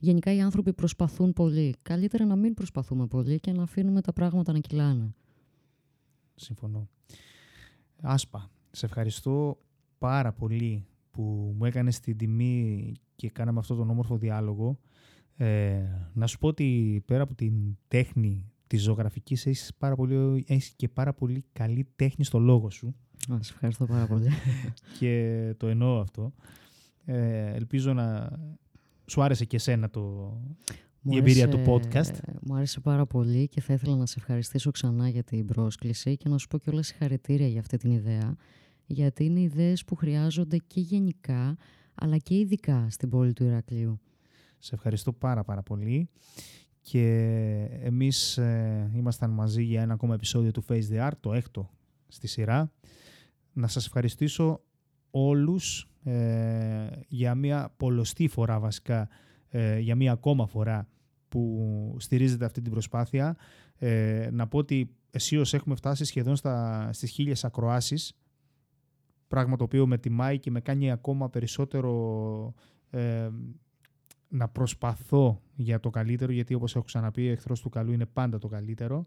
Γενικά 0.00 0.32
οι 0.32 0.40
άνθρωποι 0.40 0.72
προσπαθούν 0.72 1.32
πολύ. 1.32 1.74
Καλύτερα 1.82 2.24
να 2.24 2.36
μην 2.36 2.54
προσπαθούμε 2.54 3.06
πολύ 3.06 3.40
και 3.40 3.52
να 3.52 3.62
αφήνουμε 3.62 4.00
τα 4.00 4.12
πράγματα 4.12 4.52
να 4.52 4.58
κυλάνε. 4.58 5.14
Συμφωνώ. 6.34 6.88
Άσπα, 8.02 8.50
σε 8.70 8.86
ευχαριστώ 8.86 9.58
πάρα 9.98 10.32
πολύ 10.32 10.86
που 11.10 11.54
μου 11.56 11.64
έκανες 11.64 12.00
την 12.00 12.16
τιμή 12.16 12.92
και 13.18 13.30
κάναμε 13.30 13.58
αυτό 13.58 13.74
τον 13.74 13.90
όμορφο 13.90 14.16
διάλογο. 14.16 14.78
Ε, 15.36 15.82
να 16.12 16.26
σου 16.26 16.38
πω 16.38 16.48
ότι 16.48 17.02
πέρα 17.06 17.22
από 17.22 17.34
την 17.34 17.76
τέχνη 17.88 18.52
της 18.66 18.82
ζωγραφικής 18.82 19.46
έχεις, 19.46 19.72
πάρα 19.78 19.94
πολύ, 19.94 20.44
έχεις 20.48 20.72
και 20.76 20.88
πάρα 20.88 21.12
πολύ 21.14 21.44
καλή 21.52 21.86
τέχνη 21.96 22.24
στο 22.24 22.38
λόγο 22.38 22.70
σου 22.70 22.94
Α, 23.32 23.36
σε 23.40 23.52
ευχαριστώ 23.52 23.84
πάρα 23.86 24.06
πολύ. 24.06 24.28
και 24.98 25.54
το 25.56 25.66
εννοώ 25.66 26.00
αυτό. 26.00 26.32
Ε, 27.04 27.54
ελπίζω 27.54 27.92
να 27.92 28.30
σου 29.06 29.22
άρεσε 29.22 29.44
και 29.44 29.56
εσένα 29.56 29.90
το, 29.90 30.00
Μου 31.00 31.12
η 31.12 31.16
εμπειρία 31.16 31.48
του 31.48 31.56
άρεσε- 31.56 32.14
podcast. 32.14 32.18
Μου 32.42 32.54
άρεσε 32.54 32.80
πάρα 32.80 33.06
πολύ 33.06 33.48
και 33.48 33.60
θα 33.60 33.72
ήθελα 33.72 33.96
να 33.96 34.06
σε 34.06 34.14
ευχαριστήσω 34.18 34.70
ξανά 34.70 35.08
για 35.08 35.22
την 35.22 35.46
πρόσκληση 35.46 36.16
και 36.16 36.28
να 36.28 36.38
σου 36.38 36.46
πω 36.48 36.58
και 36.58 36.70
όλα 36.70 36.82
συγχαρητήρια 36.82 37.46
για 37.48 37.60
αυτή 37.60 37.76
την 37.76 37.90
ιδέα, 37.90 38.36
γιατί 38.86 39.24
είναι 39.24 39.40
ιδέες 39.40 39.84
που 39.84 39.94
χρειάζονται 39.94 40.56
και 40.66 40.80
γενικά, 40.80 41.56
αλλά 42.00 42.16
και 42.16 42.34
ειδικά 42.34 42.86
στην 42.90 43.08
πόλη 43.08 43.32
του 43.32 43.44
Ηρακλείου. 43.44 44.00
Σε 44.58 44.74
ευχαριστώ 44.74 45.12
πάρα 45.12 45.44
πάρα 45.44 45.62
πολύ 45.62 46.08
και 46.80 47.04
εμείς 47.82 48.38
ε, 48.38 48.90
ήμασταν 48.94 49.30
μαζί 49.30 49.62
για 49.62 49.82
ένα 49.82 49.94
ακόμα 49.94 50.14
επεισόδιο 50.14 50.50
του 50.50 50.64
Face 50.68 50.88
the 50.90 51.08
Art, 51.08 51.16
το 51.20 51.32
έκτο 51.32 51.70
στη 52.08 52.26
σειρά. 52.26 52.72
Να 53.52 53.66
σας 53.66 53.86
ευχαριστήσω 53.86 54.60
όλους 55.10 55.90
ε, 56.04 56.88
για 57.08 57.34
μια 57.34 57.74
πολλωστή 57.76 58.28
φορά 58.28 58.58
βασικά, 58.58 59.08
ε, 59.48 59.78
για 59.78 59.94
μια 59.94 60.12
ακόμα 60.12 60.46
φορά 60.46 60.88
που 61.28 61.96
στηρίζετε 61.98 62.44
αυτή 62.44 62.60
την 62.60 62.72
προσπάθεια. 62.72 63.36
Ε, 63.78 64.28
να 64.32 64.46
πω 64.46 64.58
ότι 64.58 64.94
αισίως 65.10 65.54
έχουμε 65.54 65.74
φτάσει 65.74 66.04
σχεδόν 66.04 66.36
στα, 66.36 66.88
στις 66.92 67.10
χίλιες 67.10 67.44
ακροάσεις, 67.44 68.16
πράγμα 69.28 69.56
το 69.56 69.64
οποίο 69.64 69.86
με 69.86 69.98
τιμάει 69.98 70.38
και 70.38 70.50
με 70.50 70.60
κάνει 70.60 70.90
ακόμα 70.90 71.30
περισσότερο 71.30 72.54
ε, 72.90 73.28
να 74.28 74.48
προσπαθώ 74.48 75.40
για 75.54 75.80
το 75.80 75.90
καλύτερο, 75.90 76.32
γιατί 76.32 76.54
όπως 76.54 76.74
έχω 76.74 76.84
ξαναπεί, 76.84 77.28
ο 77.28 77.30
εχθρός 77.30 77.60
του 77.60 77.68
καλού 77.68 77.92
είναι 77.92 78.06
πάντα 78.06 78.38
το 78.38 78.48
καλύτερο. 78.48 79.06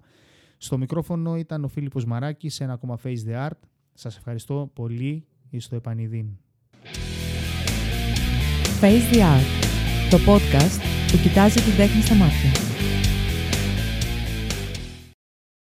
Στο 0.58 0.78
μικρόφωνο 0.78 1.38
ήταν 1.38 1.64
ο 1.64 1.68
Φίλιππος 1.68 2.06
Μαράκης 2.06 2.54
σε 2.54 2.64
ένα 2.64 2.74
ακόμα 2.74 3.00
Face 3.04 3.28
the 3.28 3.48
Art. 3.48 3.60
Σας 3.94 4.18
ευχαριστώ 4.18 4.72
πολύ 4.74 5.26
εις 5.50 5.68
το 5.68 5.76
επανειδήν. 5.76 6.28
Face 8.82 9.14
the 9.14 9.20
Art, 9.20 9.62
το 10.10 10.18
podcast 10.18 10.82
που 11.12 11.18
κοιτάζει 11.22 11.62
την 11.62 11.76
τέχνη 11.78 12.02
στα 12.02 12.16
μάτια. 12.16 12.52